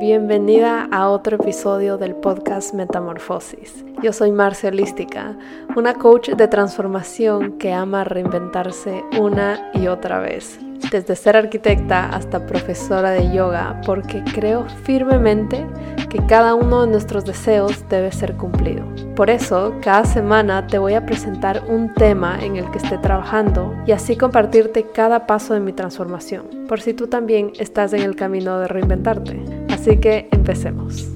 [0.00, 3.84] Bienvenida a otro episodio del podcast Metamorfosis.
[4.02, 5.38] Yo soy Marcia Holística,
[5.76, 10.58] una coach de transformación que ama reinventarse una y otra vez
[10.90, 15.66] desde ser arquitecta hasta profesora de yoga, porque creo firmemente
[16.08, 18.84] que cada uno de nuestros deseos debe ser cumplido.
[19.16, 23.74] Por eso, cada semana te voy a presentar un tema en el que esté trabajando
[23.86, 28.16] y así compartirte cada paso de mi transformación, por si tú también estás en el
[28.16, 29.63] camino de reinventarte.
[29.86, 31.10] Así que empecemos.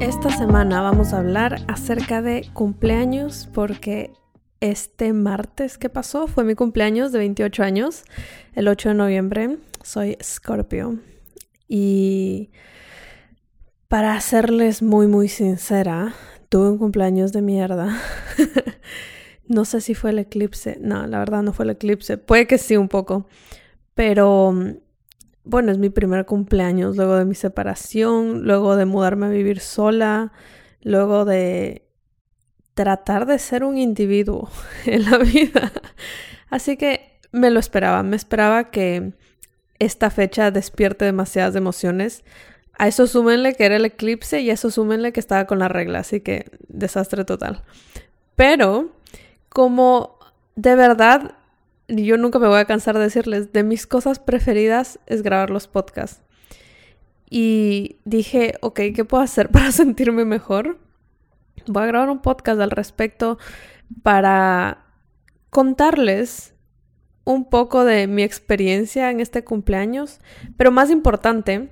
[0.00, 4.12] Esta semana vamos a hablar acerca de cumpleaños porque
[4.60, 8.04] este martes que pasó fue mi cumpleaños de 28 años,
[8.54, 9.58] el 8 de noviembre.
[9.82, 11.00] Soy Scorpio.
[11.66, 12.50] Y
[13.88, 16.14] para serles muy, muy sincera,
[16.48, 18.00] tuve un cumpleaños de mierda.
[19.48, 20.78] no sé si fue el eclipse.
[20.80, 22.18] No, la verdad no fue el eclipse.
[22.18, 23.26] Puede que sí un poco.
[23.94, 24.54] Pero
[25.44, 30.32] bueno, es mi primer cumpleaños luego de mi separación, luego de mudarme a vivir sola,
[30.82, 31.88] luego de
[32.74, 34.50] tratar de ser un individuo
[34.86, 35.72] en la vida.
[36.50, 39.14] Así que me lo esperaba, me esperaba que
[39.78, 42.24] esta fecha despierte demasiadas emociones.
[42.74, 45.68] A eso súmenle que era el eclipse y a eso súmenle que estaba con la
[45.68, 47.64] regla, así que desastre total.
[48.36, 48.92] Pero,
[49.48, 50.18] como
[50.56, 51.36] de verdad,
[51.88, 55.68] yo nunca me voy a cansar de decirles, de mis cosas preferidas es grabar los
[55.68, 56.22] podcasts.
[57.30, 60.78] Y dije, ok, ¿qué puedo hacer para sentirme mejor?
[61.66, 63.38] voy a grabar un podcast al respecto
[64.02, 64.86] para
[65.50, 66.54] contarles
[67.24, 70.18] un poco de mi experiencia en este cumpleaños,
[70.56, 71.70] pero más importante,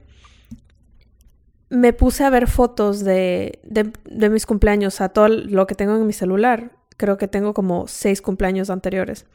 [1.70, 6.06] me puse a ver fotos de, de, mis cumpleaños, a todo lo que tengo en
[6.06, 6.72] mi celular.
[6.96, 9.26] Creo que tengo como seis cumpleaños anteriores.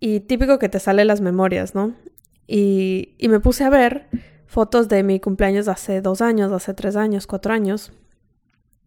[0.00, 1.94] Y típico que te salen las memorias, ¿no?
[2.46, 4.08] Y, y me puse a ver
[4.46, 7.92] fotos de mi cumpleaños hace dos años, hace tres años, cuatro años.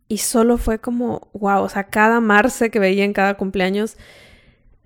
[0.07, 3.97] Y solo fue como, wow, o sea, cada Marce que veía en cada cumpleaños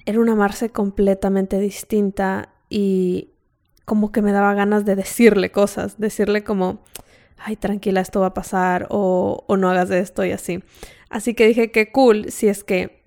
[0.05, 3.29] era una Marce completamente distinta y
[3.85, 6.83] como que me daba ganas de decirle cosas, decirle como,
[7.37, 10.63] ay, tranquila, esto va a pasar o, o no hagas esto y así.
[11.09, 13.02] Así que dije, qué cool si es que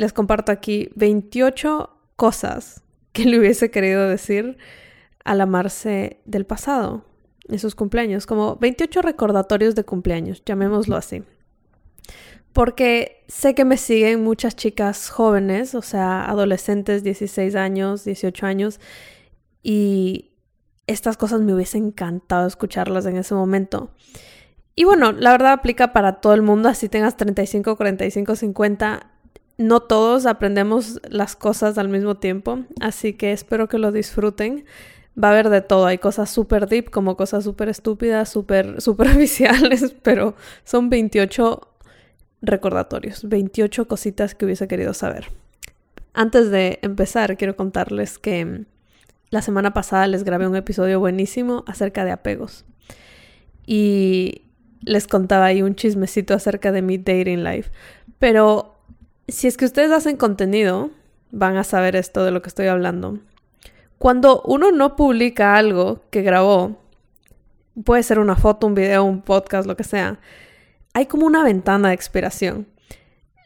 [0.00, 4.56] les comparto aquí 28 cosas que le hubiese querido decir
[5.24, 7.04] a la Marce del pasado,
[7.48, 11.22] en sus cumpleaños, como 28 recordatorios de cumpleaños, llamémoslo así
[12.52, 18.80] porque sé que me siguen muchas chicas jóvenes, o sea, adolescentes, 16 años, 18 años,
[19.62, 20.32] y
[20.86, 23.90] estas cosas me hubiese encantado escucharlas en ese momento.
[24.74, 29.10] Y bueno, la verdad aplica para todo el mundo, así tengas 35, 45, 50.
[29.60, 34.64] No todos aprendemos las cosas al mismo tiempo, así que espero que lo disfruten.
[35.22, 39.94] Va a haber de todo, hay cosas súper deep como cosas súper estúpidas, súper superficiales,
[40.00, 40.34] pero
[40.64, 41.60] son 28
[42.40, 45.26] recordatorios, 28 cositas que hubiese querido saber.
[46.14, 48.64] Antes de empezar, quiero contarles que
[49.28, 52.64] la semana pasada les grabé un episodio buenísimo acerca de apegos.
[53.66, 54.46] Y
[54.80, 57.70] les contaba ahí un chismecito acerca de mi dating life.
[58.18, 58.79] Pero
[59.30, 60.90] si es que ustedes hacen contenido,
[61.30, 63.18] van a saber esto de lo que estoy hablando.
[63.98, 66.78] Cuando uno no publica algo que grabó,
[67.84, 70.20] puede ser una foto, un video, un podcast, lo que sea,
[70.94, 72.66] hay como una ventana de expiración.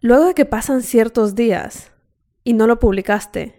[0.00, 1.90] Luego de que pasan ciertos días
[2.44, 3.54] y no lo publicaste,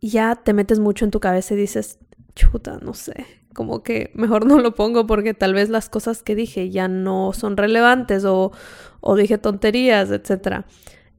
[0.00, 1.98] ya te metes mucho en tu cabeza y dices,
[2.34, 6.34] chuta, no sé, como que mejor no lo pongo porque tal vez las cosas que
[6.34, 8.52] dije ya no son relevantes o,
[9.00, 10.64] o dije tonterías, etc.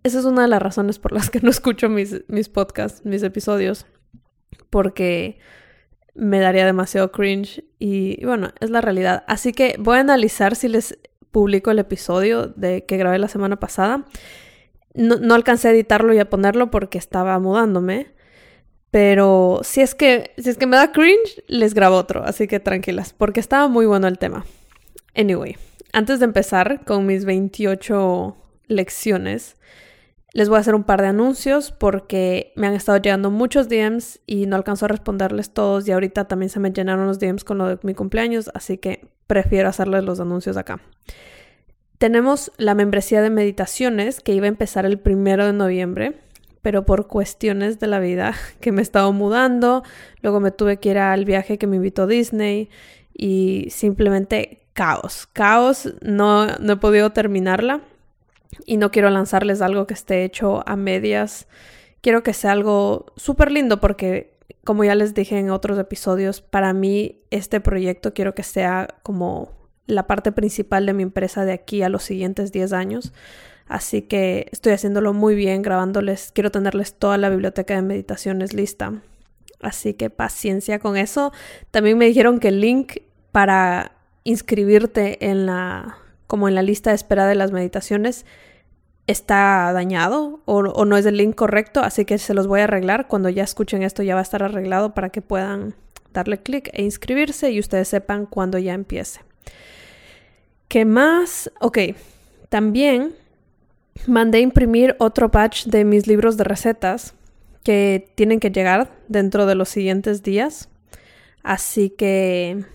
[0.06, 3.24] Esa es una de las razones por las que no escucho mis, mis podcasts, mis
[3.24, 3.88] episodios,
[4.70, 5.40] porque
[6.14, 9.24] me daría demasiado cringe y bueno, es la realidad.
[9.28, 11.00] Así que voy a analizar si les
[11.32, 14.06] publico el episodio de que grabé la semana pasada.
[14.94, 18.14] No, alcancé a editarlo y a ponerlo porque estaba mudándome.
[18.92, 22.60] Pero si es que si es que me da cringe, les grabo otro, así que
[22.60, 24.46] tranquilas, porque estaba muy bueno el tema.
[25.16, 25.58] Anyway,
[25.94, 28.38] antes de empezar con mis 28
[28.68, 29.56] lecciones,
[30.36, 34.20] les voy a hacer un par de anuncios porque me han estado llegando muchos DMs
[34.28, 37.58] y no alcanzo a responderles todos y ahorita también se me llenaron los DMs con
[37.58, 40.82] lo de mi cumpleaños, así que prefiero hacerles los anuncios acá.
[42.00, 46.18] Tenemos la membresía de meditaciones que iba a empezar el primero de noviembre,
[46.62, 49.84] pero por cuestiones de la vida que me he estado mudando,
[50.22, 52.70] luego me tuve que ir al viaje que me invitó Disney
[53.14, 57.80] y simplemente caos, caos, no, no he podido terminarla
[58.66, 61.48] y no quiero lanzarles algo que esté hecho a medias,
[62.02, 66.74] quiero que sea algo súper lindo porque como ya les dije en otros episodios, para
[66.74, 69.52] mí este proyecto quiero que sea como
[69.88, 73.14] la parte principal de mi empresa de aquí a los siguientes 10 años.
[73.68, 79.02] Así que estoy haciéndolo muy bien, grabándoles, quiero tenerles toda la biblioteca de meditaciones lista.
[79.62, 81.32] Así que paciencia con eso.
[81.72, 82.98] También me dijeron que el link
[83.32, 83.94] para
[84.24, 85.98] inscribirte en la
[86.28, 88.26] como en la lista de espera de las meditaciones
[89.08, 93.08] está dañado o, no es el link correcto, así que se los voy a arreglar.
[93.08, 95.76] Cuando ya escuchen esto ya va a estar arreglado para que puedan
[96.14, 99.22] darle clic e inscribirse y ustedes sepan cuando ya empiece.
[100.68, 101.52] ¿Qué más?
[101.60, 101.78] Ok,
[102.50, 103.14] también
[104.08, 107.14] mandé imprimir otro batch de mis libros de recetas
[107.64, 110.70] que tienen que llegar dentro de los siguientes días.
[111.44, 112.66] Así que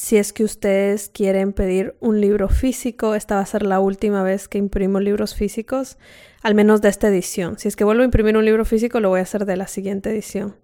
[0.00, 4.22] si es que ustedes quieren pedir un libro físico, esta va a ser la última
[4.22, 5.98] vez que imprimo libros físicos,
[6.40, 7.58] al menos de esta edición.
[7.58, 9.66] Si es que vuelvo a imprimir un libro físico, lo voy a hacer de la
[9.66, 10.56] siguiente edición.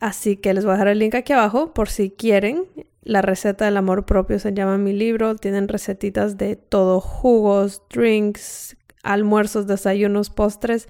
[0.00, 2.64] Así que les voy a dejar el link aquí abajo por si quieren.
[3.02, 5.36] La receta del amor propio se llama mi libro.
[5.36, 10.88] Tienen recetitas de todo, jugos, drinks, almuerzos, desayunos, postres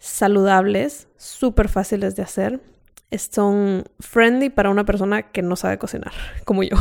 [0.00, 2.60] saludables, súper fáciles de hacer
[3.18, 6.12] son friendly para una persona que no sabe cocinar,
[6.44, 6.76] como yo.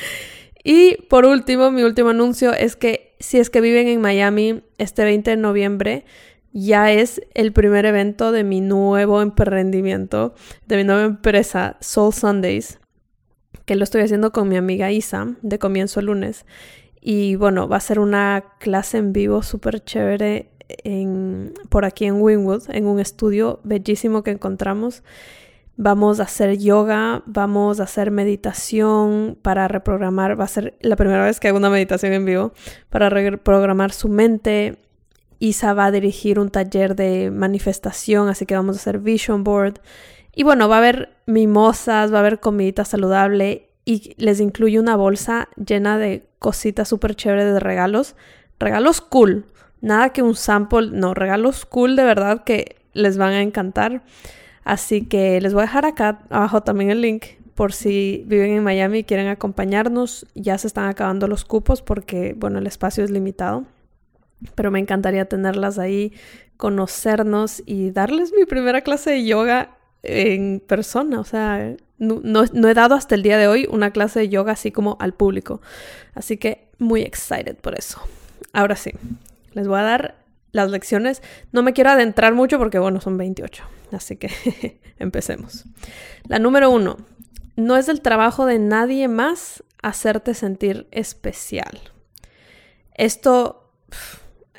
[0.64, 5.04] y por último, mi último anuncio es que si es que viven en Miami este
[5.04, 6.04] 20 de noviembre,
[6.52, 10.34] ya es el primer evento de mi nuevo emprendimiento,
[10.66, 12.78] de mi nueva empresa, Soul Sundays,
[13.64, 16.44] que lo estoy haciendo con mi amiga Isa, de comienzo el lunes.
[17.00, 20.50] Y bueno, va a ser una clase en vivo súper chévere
[20.84, 25.02] en, por aquí en Wynwood, en un estudio bellísimo que encontramos.
[25.84, 31.24] Vamos a hacer yoga, vamos a hacer meditación para reprogramar, va a ser la primera
[31.24, 32.52] vez que hago una meditación en vivo,
[32.88, 34.78] para reprogramar su mente.
[35.40, 39.80] Isa va a dirigir un taller de manifestación, así que vamos a hacer vision board.
[40.32, 44.94] Y bueno, va a haber mimosas, va a haber comidita saludable y les incluye una
[44.94, 48.14] bolsa llena de cositas súper chéveres de regalos.
[48.60, 49.46] Regalos cool,
[49.80, 54.04] nada que un sample, no, regalos cool de verdad que les van a encantar.
[54.64, 57.24] Así que les voy a dejar acá abajo también el link
[57.54, 60.26] por si viven en Miami y quieren acompañarnos.
[60.34, 63.64] Ya se están acabando los cupos porque, bueno, el espacio es limitado.
[64.54, 66.12] Pero me encantaría tenerlas ahí,
[66.56, 71.20] conocernos y darles mi primera clase de yoga en persona.
[71.20, 74.72] O sea, no, he dado hasta el día de hoy una clase de yoga así
[74.72, 75.60] como al público.
[76.14, 78.00] Así que muy excited por eso.
[78.52, 78.90] Ahora sí,
[79.52, 80.21] les voy a dar
[80.52, 81.22] las lecciones.
[81.50, 83.64] No me quiero adentrar mucho porque, bueno, son 28.
[83.90, 85.64] Así que empecemos.
[86.28, 86.98] La número uno,
[87.56, 91.80] no es el trabajo de nadie más hacerte sentir especial.
[92.94, 93.70] Esto,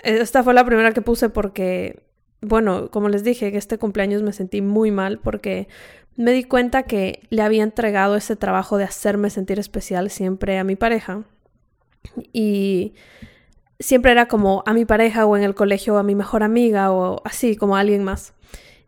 [0.03, 2.03] esta fue la primera que puse porque,
[2.41, 5.67] bueno, como les dije, que este cumpleaños me sentí muy mal porque
[6.15, 10.63] me di cuenta que le había entregado ese trabajo de hacerme sentir especial siempre a
[10.63, 11.23] mi pareja.
[12.33, 12.93] Y
[13.79, 17.21] siempre era como a mi pareja o en el colegio a mi mejor amiga o
[17.25, 18.33] así, como a alguien más.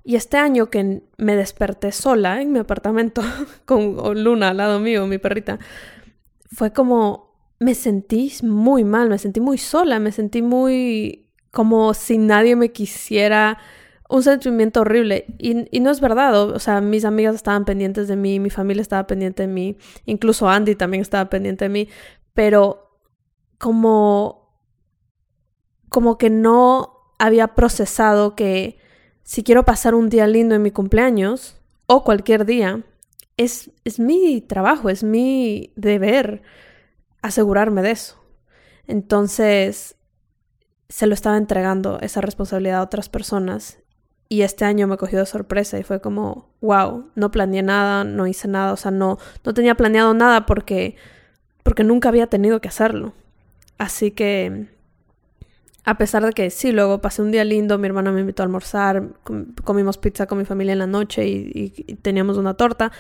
[0.04, 3.22] Y este año que me desperté sola en mi apartamento
[3.66, 5.60] con Luna al lado mío, mi perrita,
[6.52, 7.26] fue como
[7.60, 12.72] me sentí muy mal, me sentí muy sola, me sentí muy como si nadie me
[12.72, 13.58] quisiera,
[14.10, 15.26] un sentimiento horrible.
[15.40, 19.08] Y, no es verdad, o sea, mis amigas estaban pendientes de mí, mi familia estaba
[19.08, 21.90] pendiente de mí, incluso Andy también estaba pendiente de mí,
[22.34, 23.00] pero
[23.58, 24.45] como,
[25.96, 28.78] como que no había procesado que
[29.24, 32.84] si quiero pasar un día lindo en mi cumpleaños o cualquier día,
[33.38, 36.42] es, es mi trabajo, es mi deber
[37.22, 38.22] asegurarme de eso.
[38.88, 39.96] Entonces,
[40.90, 43.80] se lo estaba entregando esa responsabilidad a otras personas
[44.28, 48.28] y este año me cogió de sorpresa y fue como, wow, no planeé nada, no
[48.28, 50.98] hice nada, o sea, no, no tenía planeado nada porque,
[51.64, 53.14] porque nunca había tenido que hacerlo.
[53.78, 54.75] Así que
[55.86, 58.46] a pesar de que sí, luego pasé un día lindo, mi hermano me invitó a
[58.46, 59.04] almorzar,
[59.64, 61.70] comimos pizza con mi familia en la noche y,
[62.02, 62.92] teníamos una torta,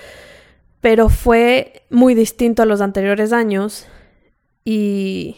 [0.81, 3.87] pero fue muy distinto a los anteriores años
[4.63, 5.35] y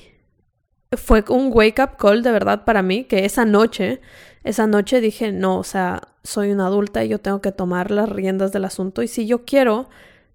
[0.92, 4.02] fue un wake up call de verdad para mí, que esa noche,
[4.44, 8.10] esa noche dije, no, o sea, soy una adulta y yo tengo que tomar las
[8.10, 9.90] riendas del asunto y si yo quiero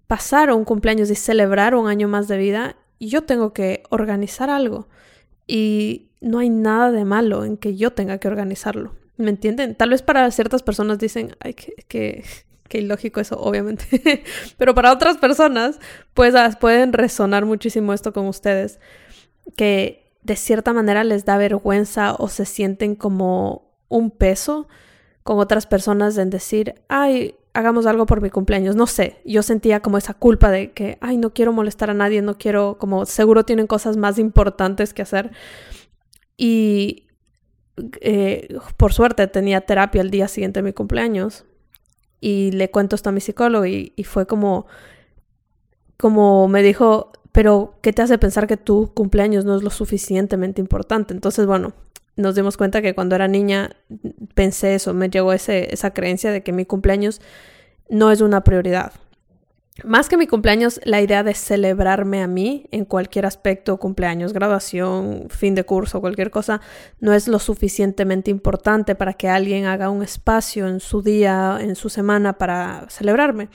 [0.07, 4.87] pasar un cumpleaños y celebrar un año más de vida, yo tengo que organizar algo.
[5.47, 8.95] Y no hay nada de malo en que yo tenga que organizarlo.
[9.17, 9.75] ¿Me entienden?
[9.75, 12.23] Tal vez para ciertas personas dicen, ay, que,
[12.67, 14.23] que, ilógico eso, obviamente.
[14.57, 15.79] Pero para otras personas,
[16.13, 18.79] pues pueden resonar muchísimo esto con ustedes.
[19.55, 24.67] Que de cierta manera les da vergüenza o se sienten como un peso
[25.23, 28.75] con otras personas en decir, ay, hagamos algo por mi cumpleaños.
[28.75, 32.21] No sé, yo sentía como esa culpa de que, ay, no quiero molestar a nadie,
[32.21, 35.31] no quiero, como seguro tienen cosas más importantes que hacer.
[36.35, 37.07] Y
[38.01, 41.45] eh, por suerte tenía terapia el día siguiente de mi cumpleaños.
[42.19, 44.65] Y le cuento esto a mi psicólogo y, y fue como,
[45.97, 50.61] como me dijo, pero ¿qué te hace pensar que tu cumpleaños no es lo suficientemente
[50.61, 51.13] importante?
[51.13, 51.73] Entonces, bueno,
[52.15, 53.71] nos dimos cuenta que cuando era niña
[54.35, 57.21] pensé eso, me llegó ese, esa creencia de que mi cumpleaños
[57.89, 58.93] no es una prioridad.
[59.83, 65.25] Más que mi cumpleaños, la idea de celebrarme a mí en cualquier aspecto, cumpleaños, graduación,
[65.29, 66.61] fin de curso, cualquier cosa,
[66.99, 71.75] no es lo suficientemente importante para que alguien haga un espacio en su día, en
[71.75, 73.49] su semana para celebrarme.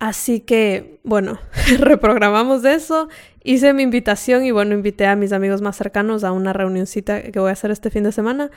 [0.00, 1.38] Así que, bueno,
[1.78, 3.08] reprogramamos eso,
[3.44, 7.38] hice mi invitación y bueno, invité a mis amigos más cercanos a una reunioncita que
[7.38, 8.50] voy a hacer este fin de semana.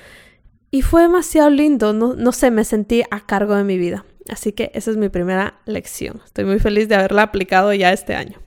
[0.71, 4.05] Y fue demasiado lindo, no, no sé, me sentí a cargo de mi vida.
[4.29, 6.21] Así que esa es mi primera lección.
[6.25, 8.39] Estoy muy feliz de haberla aplicado ya este año.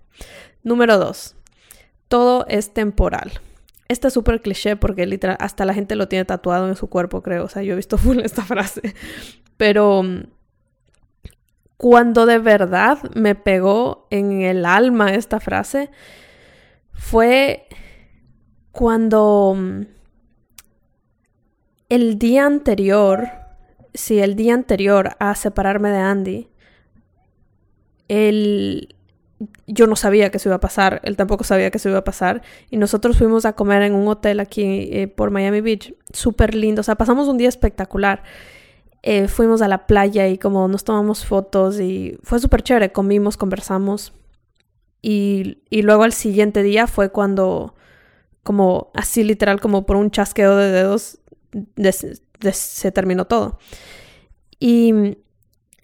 [0.62, 1.36] Número dos,
[2.08, 3.30] todo es temporal.
[3.88, 7.22] Esta es súper cliché porque literal hasta la gente lo tiene tatuado en su cuerpo,
[7.22, 7.44] creo.
[7.44, 8.94] O sea, yo he visto full esta frase.
[9.58, 10.02] Pero
[11.76, 15.90] cuando de verdad me pegó en el alma esta frase
[16.92, 17.66] fue
[18.72, 19.82] cuando mm,
[21.88, 23.28] el día anterior,
[23.94, 26.48] sí, el día anterior a separarme de Andy,
[28.08, 28.94] él,
[29.66, 32.04] yo no sabía que eso iba a pasar, él tampoco sabía que eso iba a
[32.04, 36.54] pasar, y nosotros fuimos a comer en un hotel aquí eh, por Miami Beach, súper
[36.54, 38.22] lindo, o sea, pasamos un día espectacular.
[39.08, 43.36] Eh, fuimos a la playa y como nos tomamos fotos y fue súper chévere, comimos,
[43.36, 44.12] conversamos.
[45.00, 47.76] Y, y, luego al siguiente día fue cuando,
[48.42, 51.20] como así literal, como por un chasqueo de dedos,
[52.50, 53.60] se terminó todo.
[54.58, 54.92] Y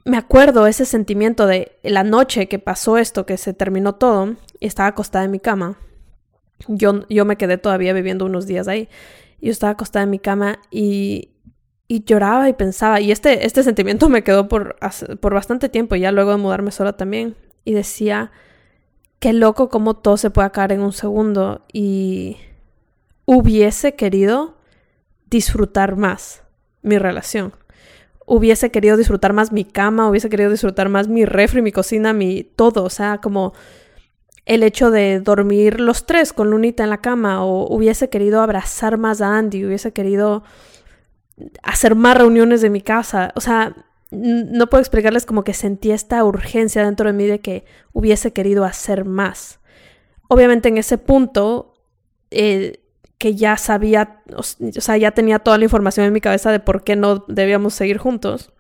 [0.05, 4.67] me acuerdo ese sentimiento de la noche que pasó esto, que se terminó todo, y
[4.67, 5.79] estaba acostada en mi cama.
[6.67, 8.89] Yo, yo me quedé todavía viviendo unos días ahí.
[9.41, 11.32] Yo estaba acostada en mi cama y,
[11.89, 14.77] y lloraba y pensaba, y este, este sentimiento me quedó por,
[15.21, 18.31] por bastante tiempo, ya luego de mudarme sola también, y decía,
[19.19, 22.39] qué loco cómo todo se puede acabar en un segundo, y
[23.25, 24.57] hubiese querido
[25.29, 26.43] disfrutar más
[26.83, 27.53] mi relación.
[28.25, 32.45] Hubiese querido disfrutar más mi cama, hubiese querido disfrutar más mi refri, mi cocina, mi
[32.45, 33.53] todo, o sea, como
[34.47, 38.99] el hecho de dormir los tres con Lunita en la cama, o hubiese querido abrazar
[38.99, 40.43] más a Andy, hubiese querido
[41.63, 43.33] hacer más reuniones de mi casa.
[43.35, 43.75] O sea,
[44.11, 48.65] no puedo explicarles como que sentí esta urgencia dentro de mí de que hubiese querido
[48.65, 49.61] hacer más.
[50.29, 51.75] Obviamente en ese punto,
[52.31, 52.81] eh,
[53.19, 56.83] que ya sabía, o sea, ya tenía toda la información en mi cabeza de por
[56.85, 58.53] qué no debíamos seguir juntos,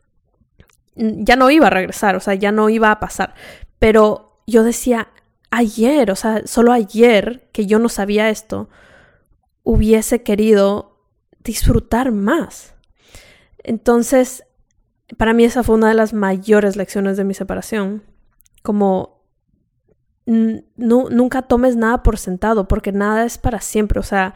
[0.95, 3.35] ya no iba a regresar, o sea, ya no iba a pasar.
[3.79, 5.09] Pero yo decía,
[5.50, 8.69] ayer, o sea, solo ayer que yo no sabía esto,
[9.64, 10.91] hubiese querido
[11.44, 12.75] disfrutar más.
[13.62, 14.44] Entonces,
[15.16, 18.02] para mí esa fue una de las mayores lecciones de mi separación.
[18.62, 19.22] Como
[20.25, 24.00] nunca tomes nada por sentado, porque nada es para siempre.
[24.00, 24.34] O sea,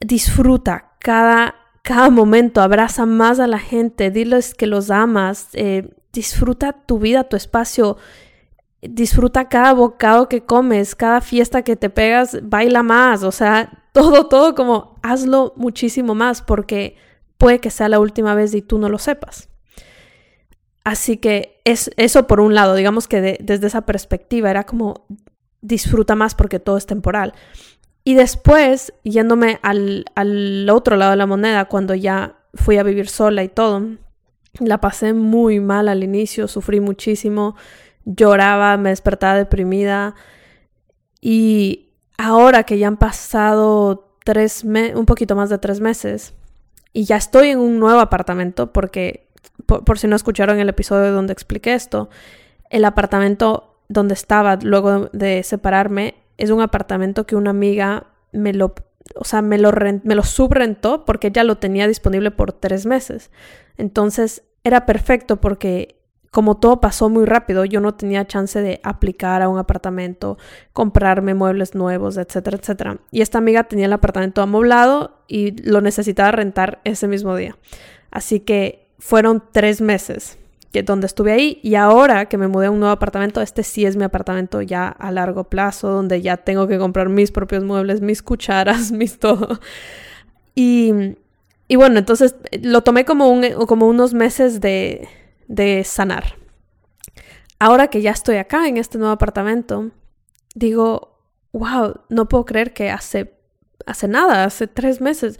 [0.00, 6.72] disfruta cada, cada momento, abraza más a la gente, diles que los amas, eh, disfruta
[6.72, 7.96] tu vida, tu espacio.
[8.80, 14.26] Disfruta cada bocado que comes, cada fiesta que te pegas, baila más, o sea, todo,
[14.26, 16.96] todo como hazlo muchísimo más porque
[17.38, 19.48] puede que sea la última vez y tú no lo sepas.
[20.84, 25.06] Así que es eso por un lado, digamos que desde esa perspectiva era como
[25.60, 27.34] disfruta más porque todo es temporal.
[28.04, 33.08] Y después, yéndome al, al otro lado de la moneda, cuando ya fui a vivir
[33.08, 33.86] sola y todo,
[34.58, 37.54] la pasé muy mal al inicio, sufrí muchísimo,
[38.04, 40.16] lloraba, me despertaba deprimida
[41.20, 41.91] y
[42.22, 46.34] ahora que ya han pasado tres un poquito más de tres meses
[46.92, 49.28] y ya estoy en un nuevo apartamento porque,
[49.66, 52.10] por, si no escucharon el episodio donde expliqué esto,
[52.70, 58.74] el apartamento donde estaba luego de separarme es un apartamento que una amiga me lo,
[59.16, 59.72] o sea, me lo,
[60.04, 63.32] me lo subrentó porque ella lo tenía disponible por tres meses.
[63.76, 66.01] Entonces era perfecto porque
[66.32, 70.38] como todo pasó muy rápido, yo no tenía chance de aplicar a un apartamento,
[70.72, 72.98] comprarme muebles nuevos, etcétera, etcétera.
[73.10, 77.58] Y esta amiga tenía el apartamento amoblado y lo necesitaba rentar ese mismo día.
[78.10, 80.38] Así que fueron tres meses
[80.72, 83.84] que donde estuve ahí y ahora que me mudé a un nuevo apartamento, este sí
[83.84, 88.00] es mi apartamento ya a largo plazo, donde ya tengo que comprar mis propios muebles,
[88.00, 89.60] mis cucharas, mis todo.
[90.54, 90.94] Y,
[91.68, 95.06] y bueno, entonces lo tomé como, un, como unos meses de
[95.52, 96.36] de sanar.
[97.58, 99.90] Ahora que ya estoy acá en este nuevo apartamento,
[100.54, 101.20] digo,
[101.52, 103.34] wow, no puedo creer que hace,
[103.86, 105.38] hace nada, hace tres meses,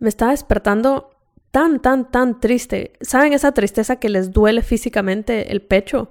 [0.00, 1.10] me estaba despertando
[1.52, 2.94] tan, tan, tan triste.
[3.00, 6.10] ¿Saben esa tristeza que les duele físicamente el pecho?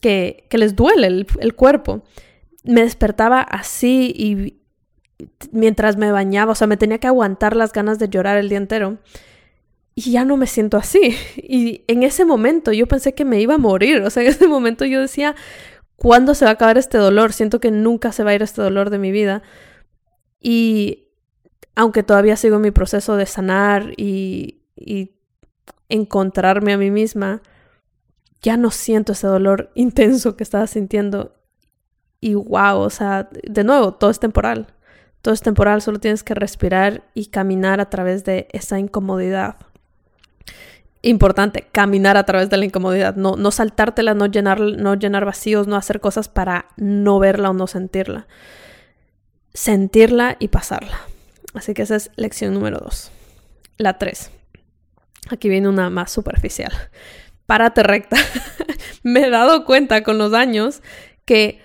[0.00, 2.02] Que, que les duele el, el cuerpo.
[2.64, 4.60] Me despertaba así y
[5.52, 8.58] mientras me bañaba, o sea, me tenía que aguantar las ganas de llorar el día
[8.58, 8.98] entero.
[9.94, 11.16] Y ya no me siento así.
[11.36, 14.02] Y en ese momento yo pensé que me iba a morir.
[14.02, 15.34] O sea, en ese momento yo decía,
[15.96, 17.32] ¿cuándo se va a acabar este dolor?
[17.32, 19.42] Siento que nunca se va a ir este dolor de mi vida.
[20.40, 21.08] Y
[21.76, 25.12] aunque todavía sigo mi proceso de sanar y, y
[25.88, 27.42] encontrarme a mí misma,
[28.42, 31.34] ya no siento ese dolor intenso que estaba sintiendo.
[32.20, 34.74] Y wow, o sea, de nuevo, todo es temporal.
[35.22, 39.56] Todo es temporal, solo tienes que respirar y caminar a través de esa incomodidad.
[41.06, 45.66] Importante, caminar a través de la incomodidad, no, no saltártela, no llenar, no llenar vacíos,
[45.66, 48.26] no hacer cosas para no verla o no sentirla.
[49.52, 50.98] Sentirla y pasarla.
[51.52, 53.10] Así que esa es lección número dos.
[53.76, 54.30] La tres.
[55.28, 56.72] Aquí viene una más superficial.
[57.44, 58.16] Párate recta.
[59.02, 60.82] Me he dado cuenta con los años
[61.26, 61.60] que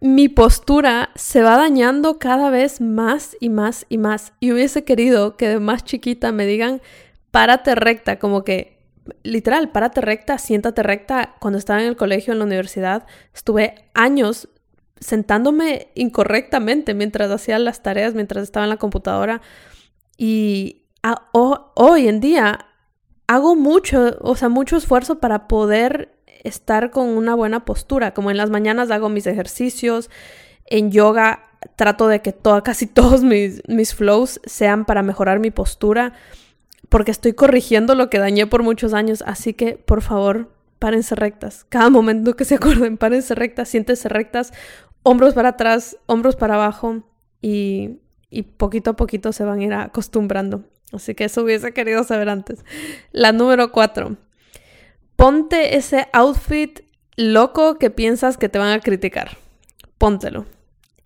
[0.00, 4.34] mi postura se va dañando cada vez más y más y más.
[4.38, 6.80] Y hubiese querido que de más chiquita me digan,
[7.38, 8.80] párate recta, como que,
[9.22, 11.36] literal, párate recta, siéntate recta.
[11.38, 14.48] Cuando estaba en el colegio, en la universidad, estuve años
[14.98, 19.40] sentándome incorrectamente mientras hacía las tareas, mientras estaba en la computadora.
[20.16, 20.88] Y
[21.30, 22.66] hoy en día
[23.28, 28.14] hago mucho, o sea, mucho esfuerzo para poder estar con una buena postura.
[28.14, 30.10] Como en las mañanas hago mis ejercicios,
[30.66, 31.44] en yoga
[31.76, 36.14] trato de que casi todos mis, mis flows sean para mejorar mi postura,
[36.88, 39.22] porque estoy corrigiendo lo que dañé por muchos años.
[39.26, 41.66] Así que, por favor, párense rectas.
[41.68, 44.52] Cada momento que se acuerden, párense rectas, siéntense rectas,
[45.02, 47.02] hombros para atrás, hombros para abajo
[47.40, 50.64] y, y poquito a poquito se van a ir acostumbrando.
[50.92, 52.64] Así que eso hubiese querido saber antes.
[53.12, 54.16] La número cuatro.
[55.16, 56.80] Ponte ese outfit
[57.16, 59.36] loco que piensas que te van a criticar.
[59.98, 60.46] Póntelo.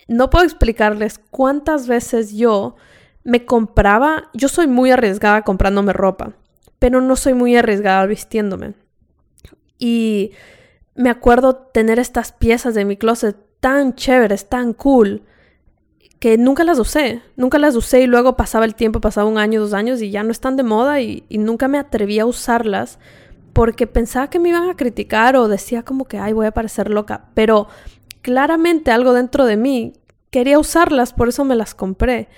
[0.07, 2.77] No puedo explicarles cuántas veces yo
[3.25, 6.33] me compraba, yo soy muy arriesgada comprándome ropa,
[6.79, 8.75] pero no soy muy arriesgada vistiéndome.
[9.79, 10.33] Y
[10.95, 15.23] me acuerdo tener estas piezas de mi closet tan chéveres, tan cool,
[16.23, 19.61] que nunca las usé, nunca las usé y luego pasaba el tiempo, pasaba un año,
[19.61, 23.01] dos años y ya no están de moda y, nunca me atreví a usarlas
[23.53, 26.91] porque pensaba que me iban a criticar o decía como que, ay, voy a parecer
[26.91, 27.67] loca, pero
[28.21, 29.95] claramente algo dentro de mí
[30.31, 32.29] quería usarlas, por eso me las compré.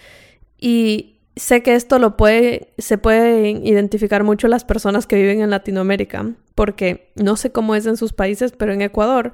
[0.58, 5.50] Y sé que esto lo puede, se puede identificar mucho las personas que viven en
[5.50, 9.32] Latinoamérica, porque no sé cómo es en sus países, pero en Ecuador,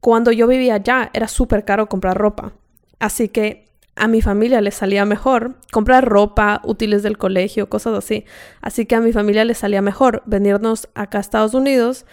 [0.00, 2.52] cuando yo vivía allá, era súper caro comprar ropa.
[2.98, 8.24] Así que a mi familia le salía mejor comprar ropa, útiles del colegio, cosas así.
[8.60, 12.06] Así que a mi familia le salía mejor venirnos acá a Estados Unidos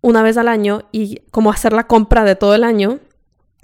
[0.00, 3.00] una vez al año y como hacer la compra de todo el año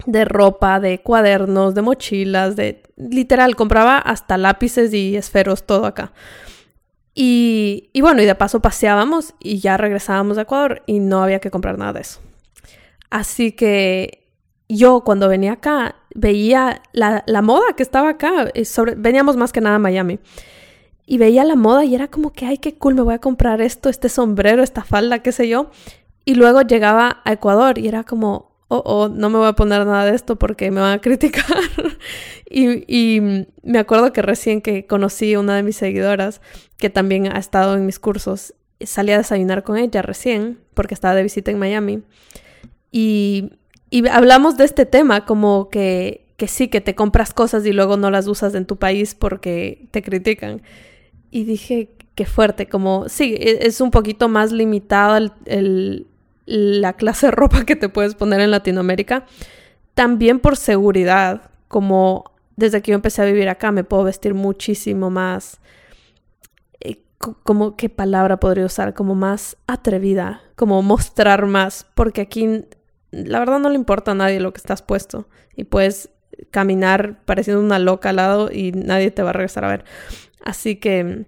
[0.06, 6.12] de ropa, de cuadernos, de mochilas, de literal, compraba hasta lápices y esferos, todo acá.
[7.14, 11.40] Y, y bueno, y de paso paseábamos y ya regresábamos a Ecuador y no había
[11.40, 12.20] que comprar nada de eso.
[13.10, 14.22] Así que
[14.68, 19.60] yo cuando venía acá veía la, moda que estaba acá, eh, sobre, veníamos más que
[19.60, 20.18] nada a Miami,
[21.06, 23.60] y veía la moda y era como que, ay, qué cool, me voy a comprar
[23.60, 25.70] esto, este sombrero, esta falda, qué sé yo.
[26.24, 29.86] Y luego llegaba a Ecuador y era como, oh, oh, no me voy a poner
[29.86, 31.56] nada de esto porque me van a criticar.
[32.50, 36.40] y, me acuerdo que recién que conocí una de mis seguidoras,
[36.78, 41.14] que también ha estado en mis cursos, salí a desayunar con ella recién, porque estaba
[41.14, 42.02] de visita en Miami.
[42.90, 43.52] Y
[43.92, 47.98] y hablamos de este tema como que, que sí, que te compras cosas y luego
[47.98, 50.62] no las usas en tu país porque te critican.
[51.30, 56.06] Y dije, qué fuerte, como sí, e, es un poquito más limitado el,
[56.46, 59.26] la clase de ropa que te puedes poner en Latinoamérica.
[59.94, 65.10] También por seguridad, como desde que yo empecé a vivir acá me puedo vestir muchísimo
[65.10, 65.60] más,
[66.80, 67.02] eh,
[67.42, 72.64] como qué palabra podría usar, como más atrevida, como mostrar más, porque aquí
[73.10, 76.10] la verdad no le importa a nadie lo que estás puesto y puedes
[76.50, 79.84] caminar pareciendo una loca al lado y nadie te va a regresar a ver.
[80.44, 81.26] Así que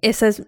[0.00, 0.44] esa es,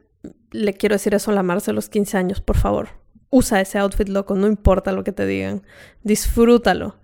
[0.50, 3.01] le quiero decir eso a la Marce a los 15 años, por favor.
[3.32, 5.62] Usa ese outfit loco, no importa lo que te digan.
[6.04, 6.96] Disfrútalo.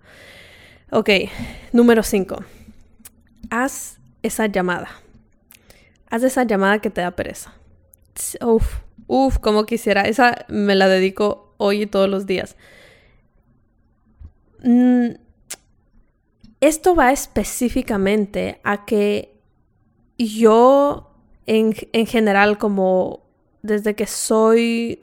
[0.91, 1.09] Ok,
[1.73, 2.37] número 5.
[3.49, 4.89] Haz esa llamada.
[6.09, 7.53] Haz esa llamada que te da pereza.
[8.41, 10.03] Uf, Uf, como quisiera.
[10.03, 12.55] Esa me la dedico hoy y todos los días.
[14.63, 15.15] Mm,
[16.61, 19.35] esto va específicamente a que
[20.19, 21.11] yo
[21.47, 23.23] en, en general como
[23.63, 24.99] desde que soy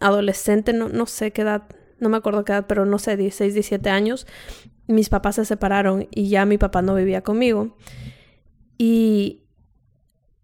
[0.00, 1.64] adolescente, no, no sé qué edad,
[1.98, 4.26] no me acuerdo qué edad, pero no sé, 16, 17 años,
[4.86, 7.76] mis papás se separaron y ya mi papá no vivía conmigo.
[8.78, 9.42] Y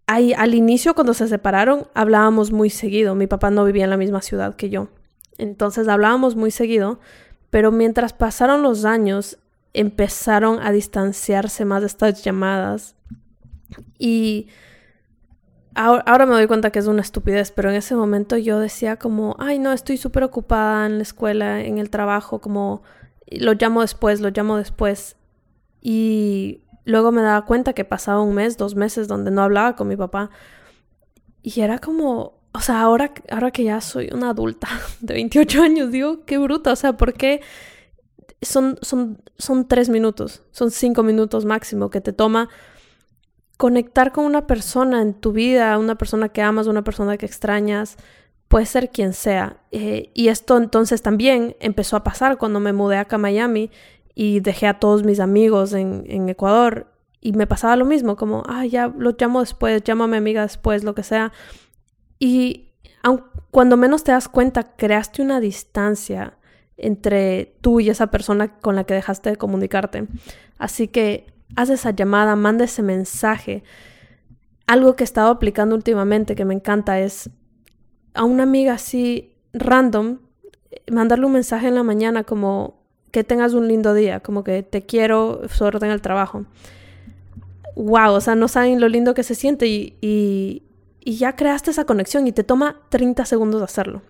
[0.06, 3.14] ahí, al inicio, cuando se separaron, hablábamos muy seguido.
[3.14, 4.88] Mi papá no vivía en la misma ciudad que yo.
[5.38, 7.00] Entonces hablábamos muy seguido,
[7.50, 9.38] pero mientras pasaron los años,
[9.72, 12.96] empezaron a distanciarse más de estas llamadas.
[13.98, 14.48] Y
[15.76, 19.34] Ahora, me doy cuenta que es una estupidez, pero en ese momento yo decía como,
[19.40, 22.82] ay no, estoy súper ocupada en la escuela, en el trabajo, como
[23.26, 25.16] lo llamo después, lo llamo después.
[25.80, 29.88] Y luego me daba cuenta que pasaba un mes, dos meses donde no hablaba con
[29.88, 30.30] mi papá.
[31.42, 34.68] Y era como, o sea, ahora, ahora que ya soy una adulta
[35.00, 37.40] de 28 años, digo, qué bruta, o sea, ¿por qué
[38.42, 42.48] son, son, son tres minutos, son cinco minutos máximo que te toma
[43.56, 47.96] conectar con una persona en tu vida, una persona que amas, una persona que extrañas,
[48.48, 49.58] puede ser quien sea.
[49.70, 53.70] Eh, y esto entonces también empezó a pasar cuando me mudé acá a Miami
[54.14, 58.42] y dejé a todos mis amigos en, en Ecuador y me pasaba lo mismo, como,
[58.46, 61.32] ah, ya lo llamo después, llamo a mi amiga después, lo que sea.
[62.18, 62.74] Y
[63.50, 66.36] cuando menos te das cuenta, creaste una distancia
[66.76, 70.06] entre tú y esa persona con la que dejaste de comunicarte.
[70.58, 73.62] Así que haz esa llamada, manda ese mensaje.
[74.66, 77.30] Algo que he estado aplicando últimamente que me encanta es
[78.14, 80.18] a una amiga así random,
[80.90, 84.86] mandarle un mensaje en la mañana como que tengas un lindo día, como que te
[84.86, 86.46] quiero, suerte en el trabajo.
[87.76, 90.62] Wow, o sea, no saben lo lindo que se siente y,
[91.06, 94.02] ya creaste esa conexión y te toma 30 segundos hacerlo.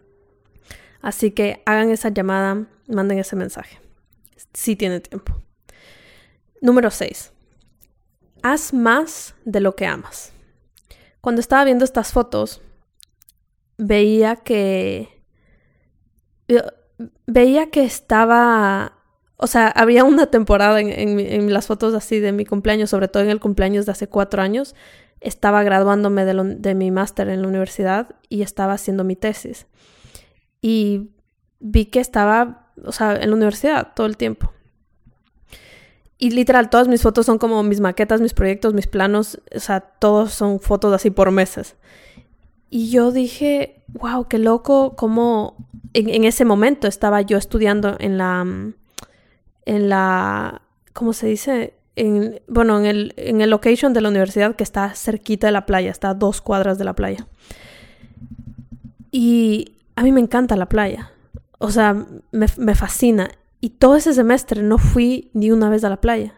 [1.02, 3.78] Así que hagan esa llamada, manden ese mensaje.
[4.54, 5.34] Si tiene tiempo.
[6.62, 7.33] Número 6
[8.44, 10.32] haz más de lo que amas.
[11.22, 12.60] Cuando estaba viendo estas fotos,
[13.78, 15.08] veía que...
[17.26, 18.98] Veía que estaba...
[19.36, 23.30] O sea, había una temporada en, las fotos así de mi cumpleaños, sobre todo en
[23.30, 24.76] el cumpleaños de hace cuatro años,
[25.20, 29.66] estaba graduándome de, de mi máster en la universidad y estaba haciendo mi tesis.
[30.60, 31.14] Y
[31.60, 34.53] vi que estaba, o sea, en la universidad todo el tiempo.
[36.24, 39.80] Y literal, todas mis fotos son como mis maquetas, mis proyectos, mis planos, o sea,
[39.80, 41.76] todos son fotos así por meses.
[42.70, 45.54] Y yo dije, wow, qué loco, como
[45.92, 48.40] en, ese momento estaba yo estudiando en la,
[49.66, 50.62] en la,
[50.94, 51.74] ¿cómo se dice?
[51.94, 55.66] En, bueno, en el, en el location de la universidad que está cerquita de la
[55.66, 57.26] playa, está a dos cuadras de la playa.
[59.10, 61.12] Y a mí me encanta la playa,
[61.58, 61.92] o sea,
[62.32, 63.30] me, me fascina.
[63.64, 66.34] Y todo ese semestre no fui ni una vez a la playa.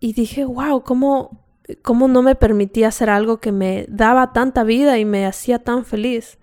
[0.00, 1.42] Y dije, wow, ¿cómo,
[1.80, 5.86] cómo no me permitía hacer algo que me daba tanta vida y me hacía tan
[5.86, 6.36] feliz?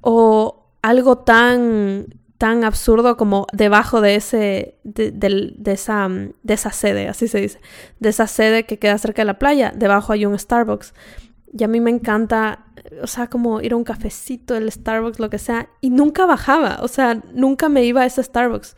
[0.00, 7.06] O algo tan, tan absurdo como debajo de ese, de, de, esa, de esa sede,
[7.06, 7.60] así se dice,
[8.00, 10.94] de esa sede que queda cerca de la playa, debajo hay un Starbucks.
[11.52, 12.66] Y a mí me encanta,
[13.02, 15.68] o sea, como ir a un cafecito, el Starbucks, lo que sea.
[15.80, 18.76] Y nunca bajaba, o sea, nunca me iba a ese Starbucks.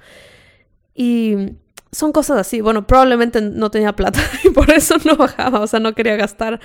[0.94, 1.56] Y
[1.92, 2.60] son cosas así.
[2.60, 6.60] Bueno, probablemente no tenía plata y por eso no bajaba, o sea, no quería gastar.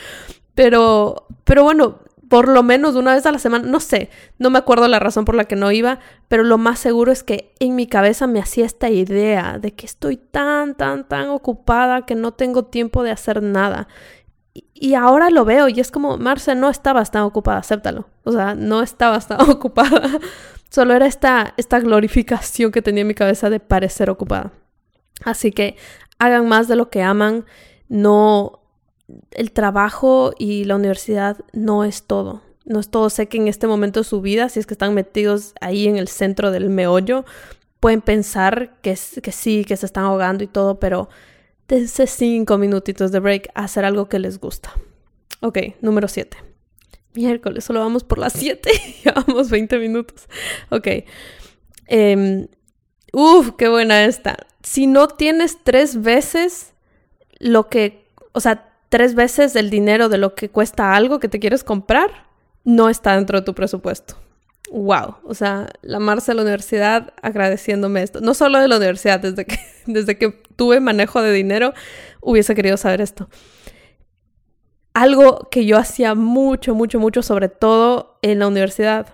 [0.56, 4.58] Pero, pero bueno, por lo menos una vez a la semana, no sé, no me
[4.58, 7.76] acuerdo la razón por la que no iba, pero lo más seguro es que en
[7.76, 12.34] mi cabeza me hacía esta idea de que estoy tan, tan, tan ocupada que no
[12.34, 13.88] tengo tiempo de hacer nada.
[14.80, 18.08] Y ahora lo veo y es como, Marce, no estabas tan ocupada, acéptalo.
[18.24, 20.20] O sea, no estabas tan ocupada.
[20.70, 24.52] Solo era esta, esta glorificación que tenía en mi cabeza de parecer ocupada.
[25.24, 25.78] Así que
[26.20, 27.46] hagan más de lo que aman.
[27.90, 28.60] No,
[29.32, 32.42] el trabajo y la universidad no es todo.
[32.66, 33.10] No es todo.
[33.10, 35.98] Sé que en este momento de su vida, si es que están metidos ahí en
[35.98, 37.26] el centro del meollo,
[37.80, 41.10] pueden pensar que, que sí, que se están ahogando y todo, pero
[41.68, 44.74] dense cinco minutitos de break a hacer algo que les gusta.
[45.42, 46.38] Ok, número 7.
[47.14, 48.70] Miércoles, solo vamos por las 7.
[49.04, 50.28] Llevamos 20 minutos.
[50.70, 50.88] Ok.
[51.88, 52.48] Em,
[53.14, 54.38] uf, qué buena esta.
[54.62, 56.74] Si no tienes tres veces
[57.40, 61.40] lo que, o sea, tres veces el dinero de lo que cuesta algo que te
[61.40, 62.28] quieres comprar,
[62.64, 64.16] no está dentro de tu presupuesto
[64.72, 68.22] wow, o sea, la Marcia de la universidad agradeciéndome esto.
[68.22, 71.74] No solo de la universidad, desde que, desde que tuve manejo de dinero,
[72.22, 73.30] hubiese querido saber esto.
[74.94, 79.14] Algo que yo hacía mucho, mucho, mucho, sobre todo en la universidad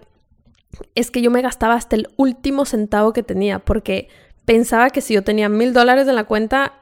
[0.95, 4.07] es que yo me gastaba hasta el último centavo que tenía porque
[4.45, 6.73] pensaba que si yo tenía mil dólares en la cuenta,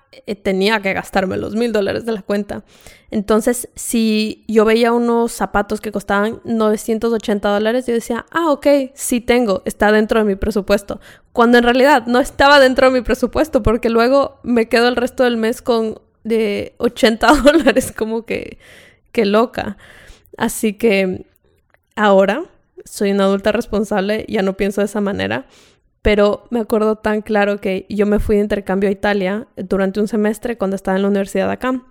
[0.43, 2.63] tenía que gastarme los mil dólares de la cuenta.
[3.11, 9.21] Entonces, si yo veía unos zapatos que costaban 980 dólares, yo decía, ah, ok, sí
[9.21, 10.99] tengo, está dentro de mi presupuesto.
[11.31, 15.23] Cuando en realidad no estaba dentro de mi presupuesto, porque luego me quedo el resto
[15.23, 18.57] del mes con de 80 dólares, como que,
[19.11, 19.77] que loca.
[20.37, 21.25] Así que
[21.95, 22.45] ahora
[22.83, 25.45] soy una adulta responsable, ya no pienso de esa manera,
[26.01, 30.07] pero me acuerdo tan claro que yo me fui de intercambio a Italia durante un
[30.07, 31.81] semestre cuando estaba en la universidad acá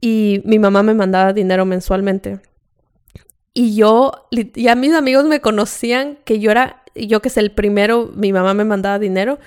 [0.00, 2.40] y mi mamá me mandaba dinero mensualmente.
[3.52, 4.12] Y yo,
[4.54, 8.54] ya mis amigos me conocían que yo era, yo que es el primero, mi mamá
[8.54, 9.38] me mandaba dinero.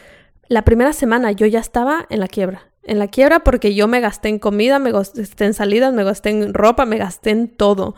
[0.47, 2.69] La primera semana yo ya estaba en la quiebra.
[2.83, 6.29] En la quiebra porque yo me gasté en comida, me gasté en salidas, me gasté
[6.29, 7.95] en ropa, me gasté en todo.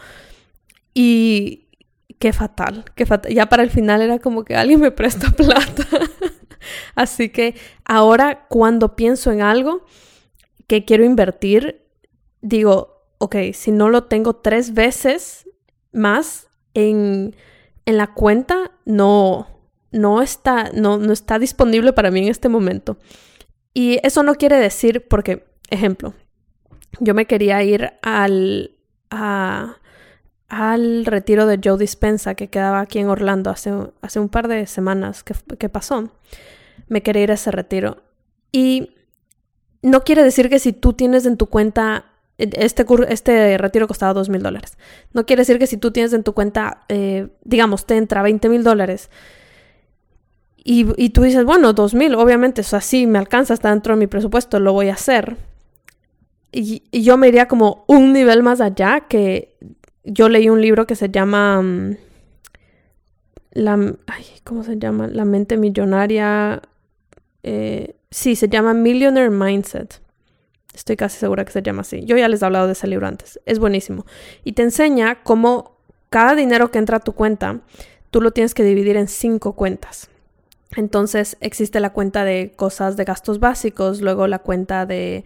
[0.93, 1.64] Y
[2.19, 3.33] qué fatal, qué fatal.
[3.33, 5.87] Ya para el final era como que alguien me presta plata.
[6.95, 9.85] Así que ahora cuando pienso en algo
[10.67, 11.85] que quiero invertir,
[12.41, 15.49] digo, ok, si no lo tengo tres veces
[15.91, 17.35] más en,
[17.85, 19.47] en la cuenta, no,
[19.91, 22.97] no está, no, no está disponible para mí en este momento.
[23.73, 26.13] Y eso no quiere decir, porque, ejemplo,
[26.99, 28.71] yo me quería ir al,
[29.09, 29.77] a,
[30.47, 33.71] al retiro de Joe Dispensa que quedaba aquí en Orlando hace,
[34.19, 36.11] un par de semanas que, pasó.
[36.87, 38.03] Me quería ir a ese retiro.
[38.51, 38.91] Y
[39.81, 42.05] no quiere decir que si tú tienes en tu cuenta
[42.37, 44.77] este, este retiro costaba dos mil dólares.
[45.13, 48.49] No quiere decir que si tú tienes en tu cuenta, eh, digamos, te entra 20
[48.49, 49.09] mil dólares
[50.67, 54.07] y, tú dices, bueno, dos mil, obviamente, eso así me alcanza, está dentro de mi
[54.07, 55.37] presupuesto, lo voy a hacer.
[56.51, 59.55] Y, yo me iría como un nivel más allá, que
[60.05, 61.61] yo leí un libro que se llama...
[61.61, 61.97] Mm,
[63.51, 63.95] la,
[64.43, 65.07] ¿Cómo se llama?
[65.07, 66.61] La mente millonaria.
[67.43, 70.01] Eh, sí, se llama Millionaire Mindset
[70.75, 72.03] Estoy casi segura que se llama así.
[72.03, 73.39] Yo ya les he hablado de ese libro antes.
[73.45, 74.05] Es buenísimo.
[74.43, 75.77] Y te enseña cómo
[76.09, 77.61] cada dinero que entra a tu cuenta,
[78.11, 80.09] tú lo tienes que dividir en cinco cuentas.
[80.75, 85.23] Entonces existe la cuenta de cosas de gastos básicos, luego la cuenta de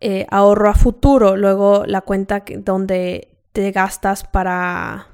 [0.00, 3.28] eh, ahorro a futuro, luego la cuenta donde
[3.58, 5.08] te gastas para,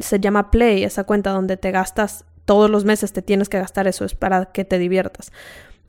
[0.00, 3.86] se llama Play, esa cuenta donde te gastas todos los meses, te tienes que gastar
[3.86, 5.32] eso, es para que te diviertas.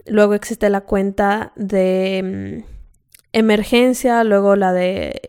[0.06, 2.71] Luego existe la cuenta de mm,
[3.32, 5.21] emergencia, luego la de...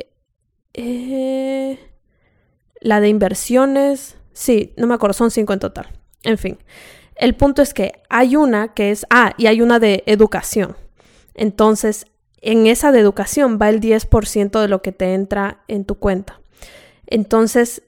[0.75, 1.79] Eh,
[2.81, 4.17] la de inversiones.
[4.33, 5.87] Sí, no me acuerdo, son cinco en total.
[6.25, 6.59] En fin,
[7.15, 9.07] el punto es que hay una que es...
[9.09, 10.77] Ah, y hay una de educación.
[11.35, 12.07] Entonces,
[12.41, 16.42] en esa de educación va el 10% de lo que te entra en tu cuenta.
[17.13, 17.83] Entonces,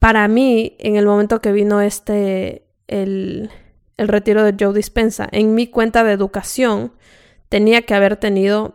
[0.00, 3.50] para mí, en el momento que vino este, el,
[3.96, 6.92] el retiro de Joe Dispensa, en mi cuenta de educación
[7.48, 8.74] tenía que haber tenido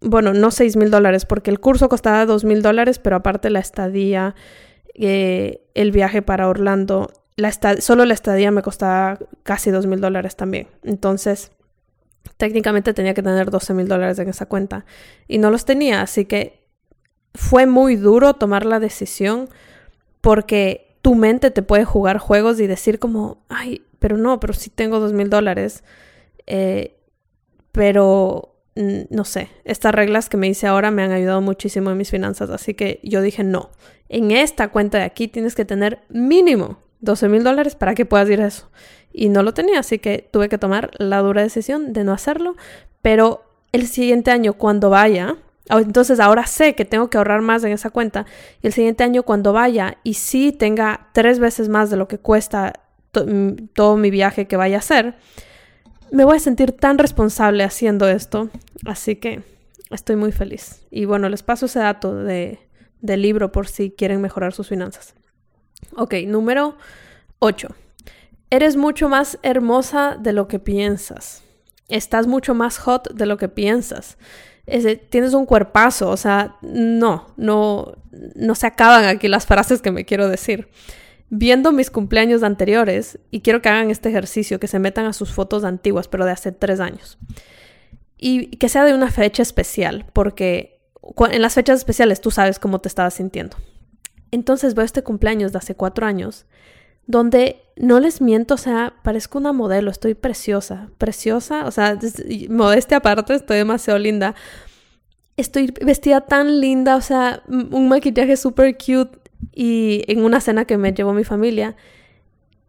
[0.00, 3.58] bueno, no seis mil dólares, porque el curso costaba dos mil dólares, pero aparte la
[3.58, 4.34] estadía,
[4.94, 10.34] eh, el viaje para Orlando, la solo la estadía me costaba casi dos mil dólares
[10.34, 10.68] también.
[10.82, 11.52] Entonces,
[12.38, 14.86] técnicamente tenía que tener 12 mil dólares en esa cuenta
[15.26, 16.57] y no los tenía, así que
[17.34, 19.48] fue muy duro tomar la decisión
[20.20, 24.70] porque tu mente te puede jugar juegos y decir como, ay, pero no, pero sí
[24.70, 25.84] tengo dos mil dólares,
[26.46, 26.96] eh,
[27.72, 32.10] pero no sé, estas reglas que me hice ahora me han ayudado muchísimo en mis
[32.10, 33.70] finanzas, así que yo dije no,
[34.08, 38.28] en esta cuenta de aquí tienes que tener mínimo 12 mil dólares para que puedas
[38.30, 38.70] ir a eso.
[39.12, 42.56] Y no lo tenía, así que tuve que tomar la dura decisión de no hacerlo,
[43.02, 45.36] pero el siguiente año cuando vaya,
[45.70, 48.26] entonces ahora sé que tengo que ahorrar más en esa cuenta,
[48.62, 52.18] y el siguiente año cuando vaya y sí tenga tres veces más de lo que
[52.18, 52.80] cuesta
[53.74, 55.16] todo mi viaje que vaya a hacer,
[56.10, 58.50] me voy a sentir tan responsable haciendo esto.
[58.84, 59.42] Así que
[59.90, 60.86] estoy muy feliz.
[60.90, 62.60] Y bueno, les paso ese dato de,
[63.00, 65.14] del libro por si quieren mejorar sus finanzas.
[65.96, 66.76] Ok, número
[67.38, 67.68] 8.
[68.50, 71.42] Eres mucho más hermosa de lo que piensas.
[71.88, 74.18] Estás mucho más hot de lo que piensas.
[75.10, 77.94] Tienes un cuerpazo, o sea, no, no,
[78.34, 80.68] no se acaban aquí las frases que me quiero decir
[81.30, 85.32] viendo mis cumpleaños anteriores y quiero que hagan este ejercicio, que se metan a sus
[85.32, 87.18] fotos antiguas, pero de hace tres años.
[88.16, 90.80] Y que sea de una fecha especial, porque
[91.30, 93.56] en las fechas especiales tú sabes cómo te estabas sintiendo.
[94.30, 96.46] Entonces veo este cumpleaños de hace cuatro años,
[97.06, 101.98] donde no les miento, o sea, parezco una modelo, estoy preciosa, preciosa, o sea,
[102.48, 104.34] modestia aparte, estoy demasiado linda.
[105.36, 109.18] Estoy vestida tan linda, o sea, un maquillaje súper cute,
[109.54, 111.76] y en una cena que me llevó mi familia.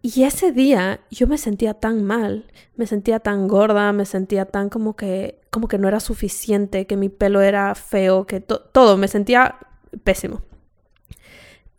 [0.02, 2.46] Y ese día yo me sentía tan mal,
[2.78, 6.96] me sentía tan gorda, me sentía tan como que como que no era suficiente, que
[6.96, 9.56] mi pelo era feo, que todo, me sentía
[10.04, 10.42] pésimo.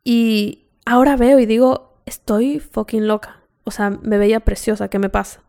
[0.02, 3.40] Y ahora veo y digo, estoy fucking loca.
[3.64, 5.42] O sea, me veía preciosa, ¿qué me pasa?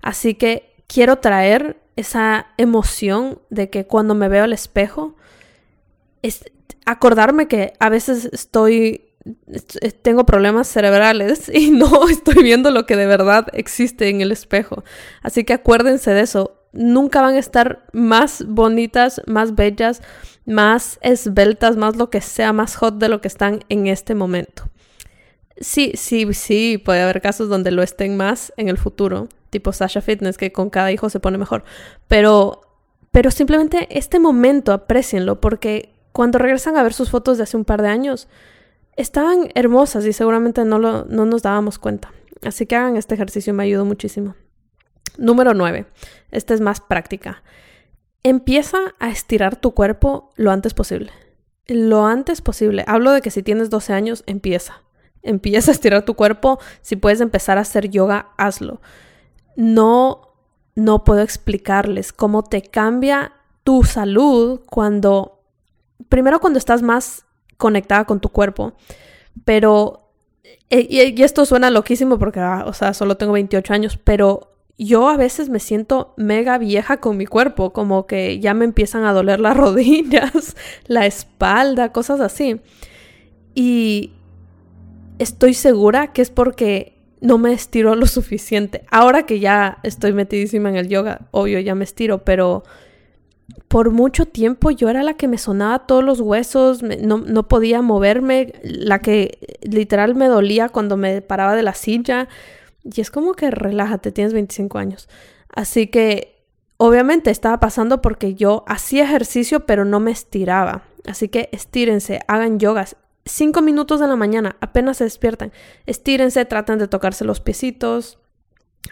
[0.00, 5.16] Así que quiero traer esa emoción de que cuando me veo al espejo,
[6.22, 6.44] es
[6.86, 9.10] acordarme que a veces estoy
[10.02, 14.84] tengo problemas cerebrales y no estoy viendo lo que de verdad existe en el espejo.
[15.22, 16.60] Así que acuérdense de eso.
[16.72, 20.02] Nunca van a estar más bonitas, más bellas,
[20.44, 24.64] más esbeltas, más lo que sea, más hot de lo que están en este momento.
[25.56, 30.00] Sí, sí, sí, puede haber casos donde lo estén más en el futuro, tipo Sasha
[30.00, 31.64] Fitness, que con cada hijo se pone mejor.
[32.08, 32.62] Pero,
[33.12, 37.64] pero simplemente este momento aprecienlo, porque cuando regresan a ver sus fotos de hace un
[37.64, 38.28] par de años,
[38.96, 42.12] estaban hermosas y seguramente no, lo, no nos dábamos cuenta.
[42.42, 44.34] Así que hagan este ejercicio, me ayudó muchísimo.
[45.18, 45.86] Número 9.
[46.30, 47.42] Esta es más práctica.
[48.22, 51.12] Empieza a estirar tu cuerpo lo antes posible.
[51.66, 52.84] Lo antes posible.
[52.86, 54.83] Hablo de que si tienes 12 años, empieza.
[55.24, 56.60] Empieza a estirar tu cuerpo.
[56.82, 58.80] Si puedes empezar a hacer yoga, hazlo.
[59.56, 60.34] No,
[60.76, 63.32] no puedo explicarles cómo te cambia
[63.64, 65.42] tu salud cuando,
[66.08, 67.24] primero cuando estás más
[67.56, 68.74] conectada con tu cuerpo.
[69.44, 70.10] Pero,
[70.70, 75.08] eh, y, esto suena loquísimo porque, ah, o sea, solo tengo 28 años, pero yo
[75.08, 79.12] a veces me siento mega vieja con mi cuerpo, como que ya me empiezan a
[79.12, 80.56] doler las rodillas,
[80.86, 82.60] la espalda, cosas así.
[83.54, 84.12] Y
[85.18, 88.84] estoy segura que es porque no me estiro lo suficiente.
[88.90, 92.64] Ahora que ya estoy metidísima en el yoga, obvio, ya me estiro, pero
[93.68, 97.82] por mucho tiempo yo era la que me sonaba todos los huesos, no, no, podía
[97.82, 102.28] moverme, la que literal me dolía cuando me paraba de la silla.
[102.82, 105.08] Y es como que relájate, tienes 25 años.
[105.48, 106.46] Así que
[106.76, 110.82] obviamente estaba pasando porque yo hacía ejercicio pero no me estiraba.
[111.06, 112.96] Así que estírense, hagan yogas.
[113.26, 115.52] Cinco minutos de la mañana, apenas se despiertan.
[115.86, 118.18] Estírense, traten de tocarse los piecitos.